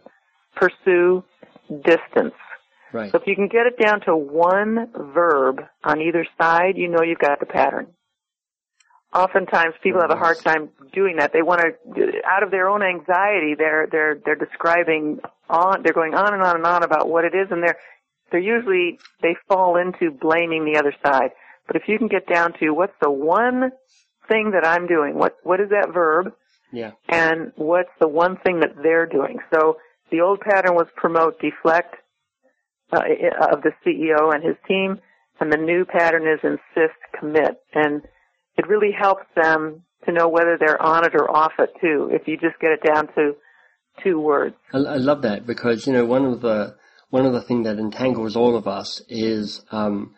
Pursue, 0.56 1.22
distance. 1.68 2.34
Right. 2.92 3.12
So 3.12 3.18
if 3.18 3.28
you 3.28 3.36
can 3.36 3.46
get 3.46 3.66
it 3.66 3.78
down 3.78 4.00
to 4.06 4.16
one 4.16 4.88
verb 5.14 5.60
on 5.84 6.00
either 6.00 6.26
side, 6.40 6.76
you 6.76 6.88
know 6.88 7.02
you've 7.02 7.20
got 7.20 7.38
the 7.38 7.46
pattern. 7.46 7.88
Oftentimes 9.14 9.74
people 9.84 10.00
have 10.00 10.10
a 10.10 10.16
hard 10.16 10.40
time 10.40 10.70
doing 10.92 11.18
that. 11.18 11.32
They 11.32 11.42
want 11.42 11.60
to, 11.60 12.22
out 12.28 12.42
of 12.42 12.50
their 12.50 12.68
own 12.68 12.82
anxiety, 12.82 13.54
they're, 13.56 13.86
they're, 13.90 14.18
they're 14.24 14.34
describing 14.34 15.20
on, 15.48 15.82
they're 15.84 15.92
going 15.92 16.14
on 16.14 16.34
and 16.34 16.42
on 16.42 16.56
and 16.56 16.66
on 16.66 16.82
about 16.82 17.08
what 17.08 17.24
it 17.24 17.34
is 17.36 17.52
and 17.52 17.62
they're, 17.62 17.78
they're 18.32 18.40
usually, 18.40 18.98
they 19.22 19.36
fall 19.46 19.76
into 19.76 20.10
blaming 20.10 20.64
the 20.64 20.76
other 20.76 20.94
side. 21.04 21.30
But 21.66 21.76
if 21.76 21.82
you 21.88 21.98
can 21.98 22.08
get 22.08 22.26
down 22.26 22.52
to 22.60 22.70
what's 22.70 22.96
the 23.00 23.10
one 23.10 23.72
thing 24.28 24.52
that 24.52 24.66
I'm 24.66 24.86
doing? 24.86 25.16
What 25.16 25.36
what 25.42 25.60
is 25.60 25.70
that 25.70 25.92
verb? 25.92 26.32
Yeah. 26.72 26.92
And 27.08 27.52
what's 27.56 27.90
the 28.00 28.08
one 28.08 28.36
thing 28.44 28.60
that 28.60 28.74
they're 28.82 29.06
doing? 29.06 29.38
So 29.52 29.78
the 30.10 30.20
old 30.20 30.40
pattern 30.40 30.74
was 30.74 30.86
promote, 30.96 31.40
deflect 31.40 31.96
uh, 32.92 33.00
of 33.52 33.62
the 33.62 33.72
CEO 33.84 34.34
and 34.34 34.42
his 34.44 34.56
team, 34.68 35.00
and 35.40 35.52
the 35.52 35.56
new 35.56 35.84
pattern 35.84 36.26
is 36.26 36.40
insist, 36.42 36.98
commit, 37.18 37.60
and 37.74 38.02
it 38.56 38.66
really 38.68 38.92
helps 38.92 39.26
them 39.34 39.82
to 40.04 40.12
know 40.12 40.28
whether 40.28 40.56
they're 40.58 40.80
on 40.80 41.04
it 41.04 41.14
or 41.14 41.30
off 41.30 41.52
it 41.58 41.70
too. 41.80 42.08
If 42.12 42.28
you 42.28 42.36
just 42.36 42.58
get 42.60 42.72
it 42.72 42.82
down 42.86 43.08
to 43.14 43.34
two 44.02 44.20
words. 44.20 44.56
I, 44.72 44.78
I 44.78 44.96
love 44.96 45.22
that 45.22 45.46
because 45.46 45.86
you 45.86 45.92
know 45.92 46.04
one 46.04 46.24
of 46.24 46.40
the 46.40 46.76
one 47.10 47.26
of 47.26 47.32
the 47.32 47.42
things 47.42 47.66
that 47.66 47.78
entangles 47.78 48.36
all 48.36 48.56
of 48.56 48.66
us 48.66 49.02
is 49.08 49.62
um, 49.70 50.14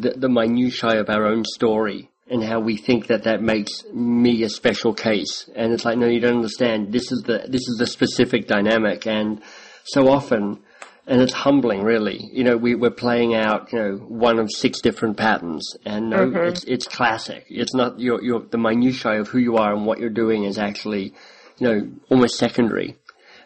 the, 0.00 0.10
the 0.10 0.28
minutiae 0.28 1.00
of 1.00 1.10
our 1.10 1.26
own 1.26 1.44
story 1.44 2.10
and 2.32 2.42
how 2.42 2.60
we 2.60 2.76
think 2.76 3.08
that 3.08 3.24
that 3.24 3.42
makes 3.42 3.84
me 3.92 4.42
a 4.42 4.48
special 4.48 4.94
case. 4.94 5.50
And 5.54 5.72
it's 5.72 5.84
like, 5.84 5.98
no, 5.98 6.06
you 6.06 6.20
don't 6.20 6.36
understand. 6.36 6.92
This 6.92 7.12
is 7.12 7.22
the 7.22 7.44
this 7.48 7.68
is 7.68 7.76
the 7.78 7.86
specific 7.86 8.46
dynamic, 8.46 9.06
and 9.06 9.42
so 9.84 10.08
often, 10.08 10.62
and 11.06 11.20
it's 11.20 11.32
humbling, 11.32 11.82
really. 11.82 12.20
You 12.32 12.44
know, 12.44 12.56
we, 12.56 12.74
we're 12.74 12.90
playing 12.90 13.34
out, 13.34 13.72
you 13.72 13.78
know, 13.78 13.96
one 13.96 14.38
of 14.38 14.50
six 14.50 14.80
different 14.80 15.16
patterns, 15.16 15.76
and 15.84 16.10
no, 16.10 16.26
mm-hmm. 16.26 16.48
it's 16.48 16.64
it's 16.64 16.86
classic. 16.86 17.44
It's 17.48 17.74
not 17.74 18.00
your 18.00 18.22
your 18.22 18.40
the 18.40 18.58
minutiae 18.58 19.20
of 19.20 19.28
who 19.28 19.38
you 19.38 19.56
are 19.56 19.74
and 19.74 19.84
what 19.84 19.98
you're 19.98 20.10
doing 20.10 20.44
is 20.44 20.58
actually, 20.58 21.12
you 21.58 21.68
know, 21.68 21.90
almost 22.08 22.38
secondary. 22.38 22.96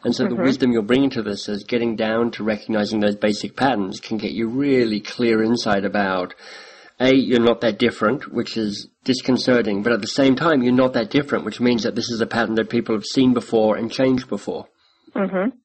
And 0.06 0.14
so 0.14 0.24
Mm-hmm. 0.24 0.36
the 0.36 0.42
wisdom 0.42 0.70
you're 0.70 0.82
bringing 0.82 1.10
to 1.10 1.22
this 1.22 1.48
is 1.48 1.64
getting 1.64 1.96
down 1.96 2.30
to 2.30 2.44
recognizing 2.44 3.00
those 3.00 3.16
basic 3.16 3.56
patterns 3.56 3.98
can 3.98 4.18
get 4.18 4.30
you 4.30 4.46
really 4.46 5.00
clear 5.00 5.42
insight 5.42 5.84
about 5.84 6.32
a, 7.00 7.12
you're 7.12 7.40
not 7.40 7.60
that 7.62 7.80
different, 7.80 8.32
which 8.32 8.56
is 8.56 8.88
disconcerting, 9.02 9.82
but 9.82 9.92
at 9.92 10.00
the 10.00 10.06
same 10.06 10.36
time, 10.36 10.62
you're 10.62 10.72
not 10.72 10.92
that 10.92 11.10
different, 11.10 11.44
which 11.44 11.58
means 11.58 11.82
that 11.82 11.96
this 11.96 12.08
is 12.08 12.20
a 12.20 12.26
pattern 12.26 12.54
that 12.54 12.70
people 12.70 12.94
have 12.94 13.04
seen 13.04 13.34
before 13.34 13.76
and 13.76 13.90
changed 13.90 14.28
before. 14.28 14.68
Mm-hmm. 15.16 15.56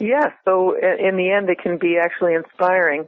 Yes. 0.00 0.32
So 0.44 0.74
in 0.74 1.16
the 1.16 1.30
end, 1.30 1.48
it 1.48 1.58
can 1.62 1.78
be 1.78 1.96
actually 2.02 2.34
inspiring. 2.34 3.06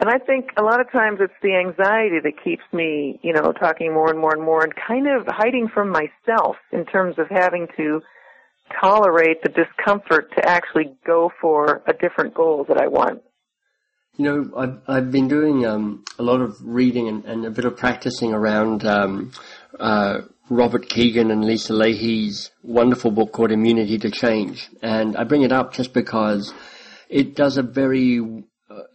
And 0.00 0.10
I 0.10 0.18
think 0.18 0.46
a 0.58 0.64
lot 0.64 0.80
of 0.80 0.90
times 0.90 1.20
it's 1.20 1.32
the 1.44 1.54
anxiety 1.54 2.18
that 2.24 2.42
keeps 2.42 2.64
me, 2.72 3.20
you 3.22 3.32
know, 3.32 3.52
talking 3.52 3.94
more 3.94 4.10
and 4.10 4.18
more 4.18 4.34
and 4.34 4.42
more 4.42 4.64
and 4.64 4.72
kind 4.74 5.06
of 5.06 5.28
hiding 5.28 5.68
from 5.72 5.90
myself 5.90 6.56
in 6.72 6.84
terms 6.86 7.20
of 7.20 7.28
having 7.30 7.68
to 7.76 8.02
tolerate 8.80 9.42
the 9.42 9.48
discomfort 9.48 10.30
to 10.36 10.48
actually 10.48 10.96
go 11.06 11.30
for 11.40 11.82
a 11.86 11.92
different 11.92 12.34
goal 12.34 12.64
that 12.68 12.78
I 12.78 12.88
want. 12.88 13.22
You 14.16 14.24
know, 14.24 14.50
I've, 14.56 14.78
I've 14.88 15.10
been 15.10 15.28
doing 15.28 15.66
um, 15.66 16.04
a 16.18 16.22
lot 16.22 16.40
of 16.40 16.56
reading 16.62 17.08
and, 17.08 17.24
and 17.24 17.44
a 17.44 17.50
bit 17.50 17.66
of 17.66 17.76
practicing 17.76 18.32
around 18.32 18.84
um, 18.84 19.32
uh, 19.78 20.20
Robert 20.48 20.88
Keegan 20.88 21.30
and 21.30 21.44
Lisa 21.44 21.74
Lahey's 21.74 22.50
wonderful 22.62 23.10
book 23.10 23.32
called 23.32 23.52
Immunity 23.52 23.98
to 23.98 24.10
Change. 24.10 24.70
And 24.82 25.16
I 25.16 25.24
bring 25.24 25.42
it 25.42 25.52
up 25.52 25.74
just 25.74 25.92
because 25.92 26.54
it 27.08 27.34
does 27.34 27.58
a 27.58 27.62
very 27.62 28.44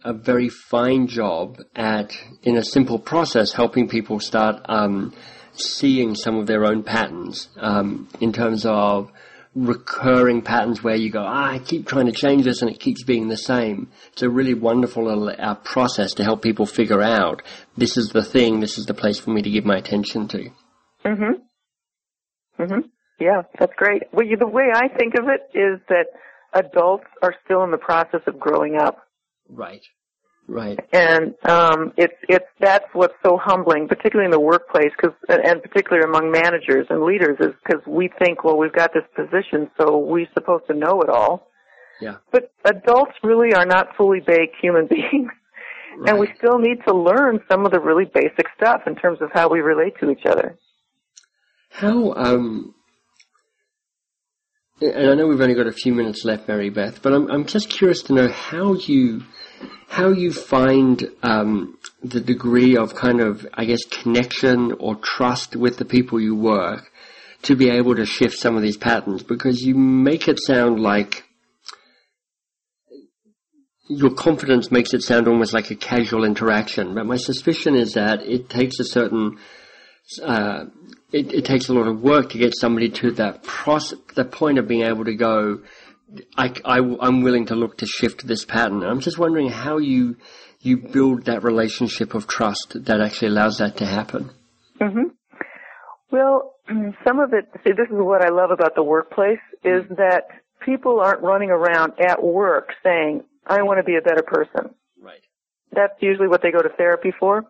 a 0.04 0.12
very 0.12 0.48
fine 0.48 1.06
job 1.06 1.58
at, 1.74 2.12
in 2.42 2.56
a 2.56 2.64
simple 2.64 2.98
process, 2.98 3.52
helping 3.52 3.88
people 3.88 4.20
start 4.20 4.60
um, 4.68 5.14
seeing 5.52 6.14
some 6.14 6.38
of 6.38 6.46
their 6.46 6.64
own 6.64 6.82
patterns 6.82 7.48
um, 7.56 8.08
in 8.20 8.32
terms 8.32 8.66
of 8.66 9.10
recurring 9.54 10.42
patterns 10.42 10.82
where 10.82 10.96
you 10.96 11.10
go, 11.10 11.22
ah, 11.22 11.52
I 11.52 11.58
keep 11.58 11.86
trying 11.86 12.06
to 12.06 12.12
change 12.12 12.44
this 12.44 12.62
and 12.62 12.70
it 12.70 12.80
keeps 12.80 13.04
being 13.04 13.28
the 13.28 13.36
same. 13.36 13.90
It's 14.12 14.22
a 14.22 14.30
really 14.30 14.54
wonderful 14.54 15.04
little 15.04 15.28
uh, 15.28 15.54
process 15.56 16.14
to 16.14 16.24
help 16.24 16.42
people 16.42 16.66
figure 16.66 17.02
out 17.02 17.42
this 17.76 17.96
is 17.96 18.10
the 18.10 18.24
thing, 18.24 18.60
this 18.60 18.78
is 18.78 18.86
the 18.86 18.94
place 18.94 19.20
for 19.20 19.30
me 19.30 19.42
to 19.42 19.50
give 19.50 19.64
my 19.64 19.76
attention 19.76 20.28
to. 20.28 20.50
Mhm. 21.04 21.42
Mhm. 22.58 22.90
Yeah, 23.18 23.42
that's 23.58 23.74
great. 23.76 24.02
Well, 24.12 24.26
you, 24.26 24.36
the 24.36 24.48
way 24.48 24.70
I 24.74 24.88
think 24.88 25.14
of 25.14 25.26
it 25.28 25.56
is 25.56 25.80
that 25.88 26.06
adults 26.54 27.06
are 27.22 27.34
still 27.44 27.62
in 27.64 27.70
the 27.70 27.78
process 27.78 28.20
of 28.26 28.38
growing 28.38 28.76
up. 28.76 28.98
Right. 29.48 29.82
Right. 30.48 30.78
and 30.92 31.34
um, 31.48 31.92
it's 31.96 32.14
it's 32.28 32.44
that's 32.60 32.84
what's 32.92 33.14
so 33.24 33.38
humbling, 33.40 33.88
particularly 33.88 34.26
in 34.26 34.32
the 34.32 34.40
workplace, 34.40 34.90
because 34.96 35.16
and 35.28 35.62
particularly 35.62 36.04
among 36.04 36.30
managers 36.30 36.86
and 36.90 37.04
leaders, 37.04 37.38
is 37.40 37.54
because 37.64 37.80
we 37.86 38.10
think, 38.18 38.44
well, 38.44 38.58
we've 38.58 38.72
got 38.72 38.90
this 38.92 39.04
position, 39.14 39.70
so 39.78 39.98
we're 39.98 40.26
supposed 40.34 40.66
to 40.66 40.74
know 40.74 41.00
it 41.00 41.08
all. 41.08 41.48
Yeah. 42.00 42.16
But 42.32 42.52
adults 42.64 43.12
really 43.22 43.54
are 43.54 43.66
not 43.66 43.96
fully 43.96 44.20
baked 44.20 44.56
human 44.60 44.86
beings, 44.90 45.30
and 46.06 46.18
we 46.18 46.28
still 46.36 46.58
need 46.58 46.78
to 46.88 46.94
learn 46.94 47.40
some 47.50 47.64
of 47.64 47.72
the 47.72 47.80
really 47.80 48.04
basic 48.12 48.46
stuff 48.56 48.82
in 48.86 48.96
terms 48.96 49.18
of 49.22 49.30
how 49.32 49.48
we 49.48 49.60
relate 49.60 49.94
to 50.00 50.10
each 50.10 50.26
other. 50.26 50.58
How, 51.70 52.12
um, 52.14 52.74
and 54.80 55.10
I 55.10 55.14
know 55.14 55.26
we've 55.26 55.40
only 55.40 55.54
got 55.54 55.66
a 55.66 55.72
few 55.72 55.94
minutes 55.94 56.24
left, 56.24 56.48
Mary 56.48 56.70
Beth, 56.70 57.02
but 57.02 57.12
I'm, 57.12 57.30
I'm 57.30 57.46
just 57.46 57.70
curious 57.70 58.02
to 58.04 58.12
know 58.12 58.28
how 58.28 58.74
you, 58.74 59.22
how 59.88 60.08
you 60.08 60.32
find, 60.32 61.08
um, 61.22 61.78
the 62.02 62.20
degree 62.20 62.76
of 62.76 62.94
kind 62.94 63.20
of, 63.20 63.46
I 63.54 63.64
guess, 63.64 63.84
connection 63.84 64.72
or 64.72 64.96
trust 64.96 65.56
with 65.56 65.76
the 65.76 65.84
people 65.84 66.20
you 66.20 66.34
work 66.34 66.90
to 67.42 67.56
be 67.56 67.68
able 67.68 67.96
to 67.96 68.06
shift 68.06 68.38
some 68.38 68.56
of 68.56 68.62
these 68.62 68.76
patterns? 68.76 69.22
Because 69.22 69.60
you 69.62 69.74
make 69.74 70.28
it 70.28 70.38
sound 70.40 70.80
like 70.80 71.24
your 73.88 74.14
confidence 74.14 74.70
makes 74.70 74.94
it 74.94 75.02
sound 75.02 75.28
almost 75.28 75.52
like 75.52 75.70
a 75.70 75.76
casual 75.76 76.24
interaction, 76.24 76.94
but 76.94 77.04
my 77.04 77.16
suspicion 77.16 77.74
is 77.74 77.94
that 77.94 78.22
it 78.22 78.48
takes 78.48 78.78
a 78.80 78.84
certain 78.84 79.38
uh, 80.22 80.64
it, 81.12 81.32
it 81.32 81.44
takes 81.44 81.68
a 81.68 81.74
lot 81.74 81.86
of 81.86 82.00
work 82.00 82.30
to 82.30 82.38
get 82.38 82.56
somebody 82.56 82.88
to 82.88 83.12
that 83.12 83.42
process, 83.42 83.98
the 84.14 84.24
point 84.24 84.58
of 84.58 84.66
being 84.66 84.82
able 84.82 85.04
to 85.04 85.14
go, 85.14 85.60
I, 86.36 86.52
I, 86.64 86.78
am 86.78 87.22
willing 87.22 87.46
to 87.46 87.54
look 87.54 87.78
to 87.78 87.86
shift 87.86 88.26
this 88.26 88.44
pattern. 88.44 88.82
I'm 88.82 89.00
just 89.00 89.18
wondering 89.18 89.48
how 89.48 89.78
you, 89.78 90.16
you 90.60 90.76
build 90.76 91.24
that 91.26 91.42
relationship 91.42 92.14
of 92.14 92.26
trust 92.26 92.84
that 92.84 93.00
actually 93.00 93.28
allows 93.28 93.58
that 93.58 93.78
to 93.78 93.86
happen. 93.86 94.30
hmm 94.80 95.08
Well, 96.10 96.54
some 97.06 97.20
of 97.20 97.32
it, 97.32 97.48
see, 97.64 97.72
this 97.72 97.88
is 97.88 97.96
what 97.96 98.24
I 98.24 98.28
love 98.28 98.50
about 98.50 98.74
the 98.74 98.82
workplace, 98.82 99.40
is 99.64 99.84
that 99.90 100.24
people 100.64 101.00
aren't 101.00 101.22
running 101.22 101.50
around 101.50 101.94
at 102.00 102.22
work 102.22 102.70
saying, 102.82 103.24
I 103.46 103.62
want 103.62 103.78
to 103.78 103.84
be 103.84 103.96
a 103.96 104.02
better 104.02 104.22
person. 104.22 104.74
Right. 105.00 105.22
That's 105.72 105.94
usually 106.00 106.28
what 106.28 106.42
they 106.42 106.50
go 106.50 106.62
to 106.62 106.68
therapy 106.76 107.12
for. 107.18 107.44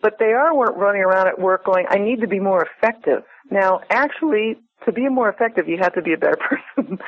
But 0.00 0.14
they 0.20 0.32
are 0.32 0.54
running 0.54 1.02
around 1.02 1.26
at 1.26 1.40
work 1.40 1.64
going, 1.64 1.86
I 1.88 1.98
need 1.98 2.20
to 2.20 2.28
be 2.28 2.38
more 2.38 2.64
effective. 2.64 3.24
Now, 3.50 3.80
actually, 3.90 4.58
to 4.84 4.92
be 4.92 5.08
more 5.08 5.28
effective, 5.28 5.68
you 5.68 5.78
have 5.80 5.94
to 5.94 6.02
be 6.02 6.12
a 6.12 6.16
better 6.16 6.36
person. 6.76 6.98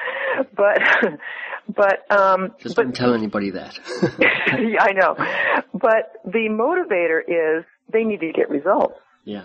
but, 0.56 0.78
but, 1.74 2.10
um, 2.16 2.52
Just 2.60 2.76
but 2.76 2.82
don't 2.82 2.94
tell 2.96 3.14
anybody 3.14 3.50
that. 3.50 3.78
yeah, 4.18 4.82
I 4.82 4.92
know. 4.92 5.14
But 5.72 6.12
the 6.24 6.48
motivator 6.50 7.20
is 7.26 7.64
they 7.92 8.04
need 8.04 8.20
to 8.20 8.32
get 8.32 8.48
results. 8.50 8.98
yeah. 9.24 9.44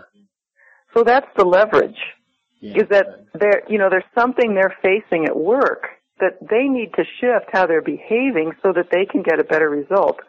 So 0.94 1.04
that's 1.04 1.28
the 1.36 1.44
leverage. 1.44 1.98
Yeah. 2.62 2.78
Is 2.78 2.90
that 2.90 3.26
there, 3.34 3.64
you 3.68 3.78
know, 3.78 3.90
there's 3.90 4.06
something 4.18 4.56
they're 4.56 4.74
facing 4.82 5.26
at 5.26 5.36
work 5.36 5.88
that 6.22 6.38
they 6.50 6.70
need 6.70 6.94
to 6.96 7.04
shift 7.20 7.48
how 7.52 7.68
they're 7.68 7.82
behaving 7.82 8.54
so 8.64 8.72
that 8.72 8.86
they 8.92 9.06
can 9.06 9.22
get 9.22 9.38
a 9.40 9.44
better 9.44 9.70
result. 9.70 10.22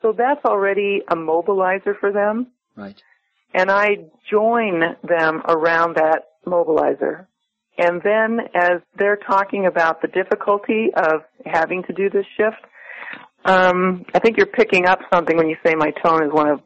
So 0.00 0.14
that's 0.16 0.42
already 0.46 1.02
a 1.10 1.14
mobilizer 1.14 1.98
for 2.00 2.10
them. 2.10 2.46
Right. 2.74 3.00
And 3.52 3.70
I 3.70 4.06
join 4.30 4.80
them 5.06 5.42
around 5.46 5.96
that 5.96 6.22
mobilizer. 6.46 7.26
And 7.76 8.00
then 8.02 8.40
as 8.54 8.80
they're 8.96 9.16
talking 9.16 9.66
about 9.66 10.00
the 10.00 10.08
difficulty 10.08 10.90
of 10.96 11.22
having 11.44 11.82
to 11.84 11.92
do 11.92 12.08
this 12.08 12.26
shift, 12.36 12.62
um, 13.44 14.04
I 14.14 14.20
think 14.20 14.36
you're 14.36 14.46
picking 14.46 14.86
up 14.86 15.00
something 15.12 15.36
when 15.36 15.48
you 15.48 15.56
say 15.66 15.74
my 15.74 15.92
tone 16.04 16.22
is 16.24 16.32
one 16.32 16.48
of 16.48 16.60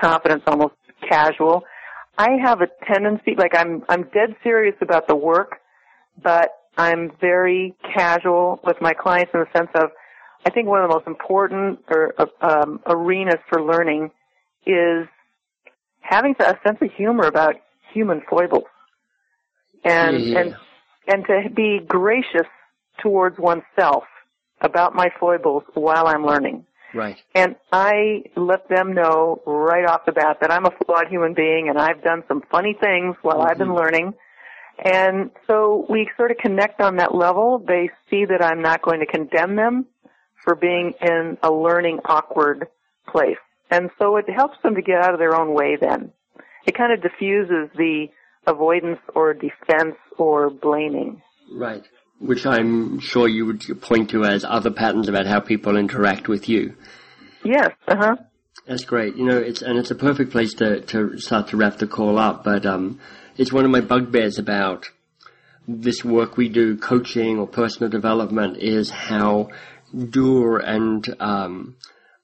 confidence, 0.00 0.42
almost 0.46 0.74
casual. 1.08 1.64
I 2.16 2.30
have 2.42 2.60
a 2.60 2.68
tendency, 2.86 3.34
like 3.36 3.56
I'm, 3.56 3.84
I'm 3.88 4.04
dead 4.14 4.36
serious 4.42 4.76
about 4.80 5.08
the 5.08 5.16
work, 5.16 5.56
but 6.22 6.50
I'm 6.76 7.10
very 7.20 7.74
casual 7.94 8.60
with 8.64 8.76
my 8.80 8.94
clients 8.94 9.32
in 9.34 9.40
the 9.40 9.58
sense 9.58 9.70
of, 9.74 9.90
I 10.46 10.50
think 10.50 10.68
one 10.68 10.82
of 10.82 10.88
the 10.88 10.94
most 10.94 11.06
important 11.06 11.80
or, 11.88 12.14
um, 12.40 12.80
arenas 12.86 13.40
for 13.48 13.60
learning 13.60 14.10
is 14.66 15.08
having 16.00 16.34
a 16.38 16.54
sense 16.64 16.78
of 16.80 16.88
humor 16.96 17.24
about 17.24 17.56
human 17.92 18.22
foibles 18.28 18.64
and 19.84 20.20
Yeah. 20.20 20.38
and 20.38 20.56
and 21.06 21.26
to 21.26 21.50
be 21.50 21.80
gracious 21.86 22.48
towards 22.98 23.38
oneself 23.38 24.04
about 24.60 24.94
my 24.94 25.10
foibles 25.20 25.64
while 25.74 26.06
I'm 26.06 26.24
learning. 26.24 26.64
Right. 26.94 27.16
And 27.34 27.56
I 27.72 28.22
let 28.36 28.68
them 28.68 28.94
know 28.94 29.42
right 29.46 29.84
off 29.84 30.06
the 30.06 30.12
bat 30.12 30.38
that 30.40 30.50
I'm 30.50 30.64
a 30.64 30.70
flawed 30.70 31.08
human 31.08 31.34
being 31.34 31.68
and 31.68 31.78
I've 31.78 32.02
done 32.02 32.22
some 32.28 32.42
funny 32.50 32.76
things 32.80 33.16
while 33.22 33.42
I've 33.42 33.58
been 33.58 33.68
mm-hmm. 33.68 33.76
learning. 33.76 34.14
And 34.82 35.30
so 35.46 35.86
we 35.88 36.08
sort 36.16 36.30
of 36.30 36.38
connect 36.38 36.80
on 36.80 36.96
that 36.96 37.14
level. 37.14 37.58
They 37.58 37.90
see 38.08 38.24
that 38.24 38.42
I'm 38.42 38.62
not 38.62 38.82
going 38.82 39.00
to 39.00 39.06
condemn 39.06 39.56
them 39.56 39.86
for 40.42 40.54
being 40.54 40.94
in 41.00 41.36
a 41.42 41.50
learning 41.50 42.00
awkward 42.04 42.68
place. 43.08 43.38
And 43.70 43.90
so 43.98 44.16
it 44.16 44.28
helps 44.30 44.56
them 44.62 44.74
to 44.74 44.82
get 44.82 45.00
out 45.00 45.14
of 45.14 45.18
their 45.18 45.34
own 45.34 45.52
way 45.54 45.76
then. 45.80 46.12
It 46.66 46.76
kind 46.76 46.92
of 46.92 47.02
diffuses 47.02 47.70
the 47.76 48.06
avoidance 48.46 49.00
or 49.14 49.34
defense 49.34 49.96
or 50.18 50.50
blaming. 50.50 51.22
Right. 51.52 51.84
Which 52.18 52.46
I'm 52.46 53.00
sure 53.00 53.28
you 53.28 53.46
would 53.46 53.62
point 53.82 54.10
to 54.10 54.24
as 54.24 54.44
other 54.44 54.70
patterns 54.70 55.08
about 55.08 55.26
how 55.26 55.40
people 55.40 55.76
interact 55.76 56.28
with 56.28 56.48
you. 56.48 56.74
Yes, 57.44 57.70
uh-huh. 57.86 58.16
That's 58.66 58.84
great. 58.84 59.16
You 59.16 59.26
know, 59.26 59.36
it's 59.36 59.60
and 59.60 59.78
it's 59.78 59.90
a 59.90 59.94
perfect 59.94 60.30
place 60.30 60.54
to, 60.54 60.80
to 60.80 61.18
start 61.18 61.48
to 61.48 61.56
wrap 61.56 61.76
the 61.76 61.86
call 61.86 62.18
up. 62.18 62.44
But 62.44 62.64
um, 62.64 63.00
it's 63.36 63.52
one 63.52 63.64
of 63.64 63.70
my 63.70 63.82
bugbears 63.82 64.38
about 64.38 64.86
this 65.68 66.04
work 66.04 66.36
we 66.36 66.48
do, 66.48 66.76
coaching 66.76 67.38
or 67.38 67.46
personal 67.46 67.90
development, 67.90 68.58
is 68.58 68.90
how 68.90 69.50
dour 70.10 70.58
and 70.58 71.14
um, 71.20 71.76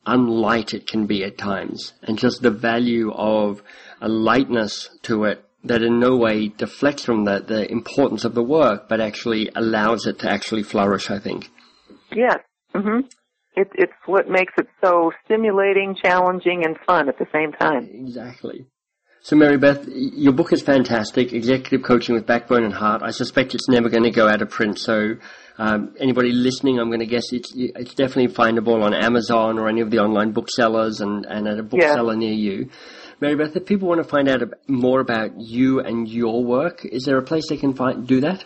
unlight 0.07 0.73
it 0.73 0.87
can 0.87 1.07
be 1.07 1.25
at 1.25 1.37
times, 1.37 1.93
and 2.03 2.19
just 2.19 2.41
the 2.41 2.51
value 2.51 3.13
of 3.13 3.63
a 4.01 4.09
lightness 4.09 4.89
to 5.03 5.25
it 5.25 5.45
that 5.65 5.83
in 5.83 6.01
no 6.01 6.17
way 6.17 6.49
deflects 6.49 7.05
from 7.05 7.25
the, 7.25 7.41
the 7.41 7.71
importance 7.71 8.25
of 8.25 8.35
the 8.35 8.43
work, 8.43 8.89
but 8.89 9.01
actually 9.01 9.51
allows 9.55 10.07
it 10.07 10.19
to 10.21 10.31
actually 10.31 10.63
flourish. 10.63 11.11
I 11.11 11.19
think. 11.19 11.51
Yes. 12.15 12.39
hmm 12.75 13.01
It, 13.57 13.69
it's 13.75 13.93
what 14.07 14.29
makes 14.29 14.53
it 14.59 14.67
so 14.83 15.13
stimulating, 15.25 15.97
challenging, 16.03 16.65
and 16.65 16.77
fun 16.87 17.09
at 17.09 17.19
the 17.19 17.27
same 17.33 17.53
time. 17.53 17.89
Exactly. 17.93 18.67
So, 19.23 19.37
Mary 19.37 19.59
Beth, 19.59 19.85
your 19.87 20.33
book 20.33 20.51
is 20.51 20.63
fantastic, 20.63 21.35
Executive 21.35 21.83
Coaching 21.83 22.15
with 22.15 22.27
Backbone 22.27 22.65
and 22.65 22.73
Heart. 22.73 23.03
I 23.03 23.11
suspect 23.11 23.55
it's 23.55 23.69
never 23.69 23.91
going 23.91 24.05
to 24.05 24.11
go 24.11 24.27
out 24.27 24.41
of 24.41 24.49
print, 24.49 24.79
so 24.79 25.17
um, 25.59 25.95
anybody 26.01 26.33
listening, 26.33 26.81
I'm 26.81 26.89
going 26.89 27.01
to 27.01 27.07
guess 27.07 27.31
it's, 27.33 27.53
it's 27.55 27.93
definitely 27.93 28.29
findable 28.29 28.83
on 28.83 28.95
Amazon 28.95 29.59
or 29.59 29.69
any 29.69 29.83
of 29.83 29.91
the 29.91 29.99
online 29.99 30.33
booksellers 30.33 31.03
and, 31.03 31.27
and 31.27 31.47
at 31.47 31.59
a 31.59 31.63
bookseller 31.63 32.15
yeah. 32.15 32.19
near 32.19 32.33
you. 32.33 32.71
Mary 33.21 33.37
Beth, 33.37 33.55
if 33.55 33.67
people 33.67 33.87
want 33.87 34.03
to 34.03 34.09
find 34.09 34.29
out 34.29 34.43
more 34.67 35.01
about 35.01 35.39
you 35.39 35.81
and 35.81 36.09
your 36.09 36.43
work, 36.43 36.87
is 36.87 37.05
there 37.05 37.19
a 37.19 37.23
place 37.23 37.49
they 37.49 37.59
can 37.59 37.75
find 37.75 38.07
do 38.07 38.21
that? 38.23 38.45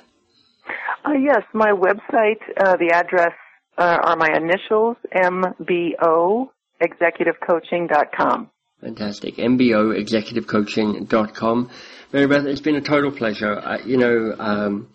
Uh, 1.04 1.12
yes, 1.12 1.42
my 1.52 1.70
website, 1.70 2.40
uh, 2.56 2.76
the 2.76 2.90
address 2.92 3.32
uh, 3.78 3.98
are 4.02 4.16
my 4.16 4.30
initials, 4.36 4.96
MBO, 5.14 6.48
executivecoaching.com. 6.82 8.50
Fantastic. 8.80 9.36
MBO, 9.36 9.96
executivecoaching.com. 9.96 11.70
Mary 12.12 12.26
Beth, 12.26 12.44
it's 12.46 12.60
been 12.60 12.76
a 12.76 12.80
total 12.80 13.12
pleasure. 13.12 13.56
Uh, 13.56 13.78
you 13.84 13.96
know, 13.96 14.34
um, 14.38 14.88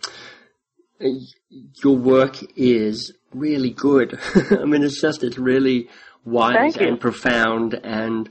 your 1.84 1.96
work 1.96 2.38
is 2.58 3.14
really 3.34 3.72
good. 3.72 4.20
I 4.52 4.66
mean, 4.66 4.84
it's 4.84 5.00
just, 5.00 5.24
it's 5.24 5.38
really 5.38 5.88
wise 6.26 6.76
and 6.76 7.00
profound 7.00 7.76
and, 7.76 8.30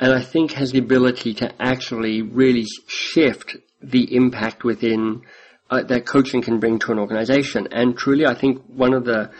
and 0.00 0.14
I 0.14 0.22
think 0.22 0.52
has 0.52 0.72
the 0.72 0.78
ability 0.78 1.34
to 1.34 1.52
actually 1.62 2.22
really 2.22 2.64
shift 2.88 3.56
the 3.82 4.16
impact 4.16 4.64
within 4.64 5.22
uh, 5.70 5.82
that 5.84 6.06
coaching 6.06 6.42
can 6.42 6.58
bring 6.58 6.78
to 6.80 6.92
an 6.92 6.98
organization. 6.98 7.68
And 7.70 7.96
truly, 7.96 8.26
I 8.26 8.34
think 8.34 8.62
one 8.66 8.94
of 8.94 9.04
the 9.04 9.30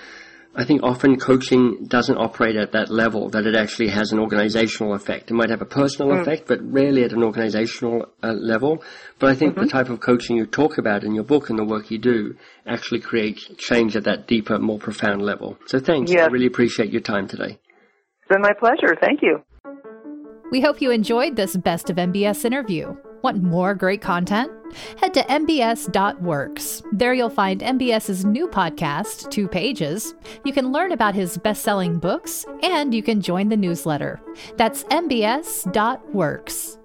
I 0.53 0.65
think 0.65 0.83
often 0.83 1.19
coaching 1.19 1.87
doesn't 1.87 2.17
operate 2.17 2.57
at 2.57 2.73
that 2.73 2.91
level, 2.91 3.31
that 3.31 3.47
it 3.47 3.55
actually 3.55 3.89
has 3.91 4.11
an 4.11 4.19
organizational 4.19 4.95
effect. 4.95 5.31
It 5.31 5.35
might 5.35 5.49
have 5.49 5.63
a 5.63 5.65
personal 5.65 6.11
mm. 6.11 6.23
effect, 6.23 6.49
but 6.49 6.59
rarely 6.61 7.05
at 7.05 7.13
an 7.13 7.23
organizational 7.23 8.07
uh, 8.21 8.33
level. 8.33 8.83
But 9.21 9.31
I 9.31 9.37
think 9.37 9.53
mm-hmm. 9.53 9.63
the 9.63 9.71
type 9.71 9.91
of 9.91 10.01
coaching 10.01 10.37
you 10.37 10.47
talk 10.47 10.77
about 10.77 11.05
in 11.05 11.15
your 11.15 11.23
book 11.23 11.51
and 11.51 11.59
the 11.59 11.65
work 11.65 11.93
you 11.93 11.99
do 11.99 12.35
actually 12.67 12.99
creates 12.99 13.49
change 13.59 13.95
at 13.95 14.05
that 14.05 14.27
deeper, 14.27 14.59
more 14.59 14.81
profound 14.81 15.23
level. 15.23 15.57
So 15.67 15.79
thanks. 15.79 16.11
Yes. 16.11 16.25
I 16.25 16.27
really 16.27 16.47
appreciate 16.47 16.91
your 16.91 17.03
time 17.03 17.29
today. 17.29 17.61
It's 18.21 18.29
been 18.29 18.43
my 18.43 18.53
pleasure. 18.59 18.97
Thank 19.01 19.23
you. 19.23 19.45
We 20.51 20.61
hope 20.61 20.81
you 20.81 20.91
enjoyed 20.91 21.37
this 21.37 21.57
Best 21.57 21.91
of 21.91 21.97
MBS 21.97 22.45
interview. 22.45 22.97
Want 23.23 23.43
more 23.43 23.75
great 23.75 24.01
content? 24.01 24.51
Head 24.97 25.15
to 25.15 25.23
mbs.works. 25.23 26.83
There 26.93 27.15
you'll 27.15 27.31
find 27.31 27.61
MBS's 27.61 28.25
new 28.25 28.49
podcast, 28.49 29.31
Two 29.31 29.47
Pages. 29.47 30.15
You 30.45 30.53
can 30.53 30.73
learn 30.73 30.91
about 30.91 31.15
his 31.15 31.39
best 31.39 31.63
selling 31.63 31.99
books, 31.99 32.45
and 32.63 32.93
you 32.93 33.03
can 33.03 33.21
join 33.21 33.49
the 33.49 33.57
newsletter. 33.57 34.21
That's 34.57 34.85
mbs.works. 34.85 36.79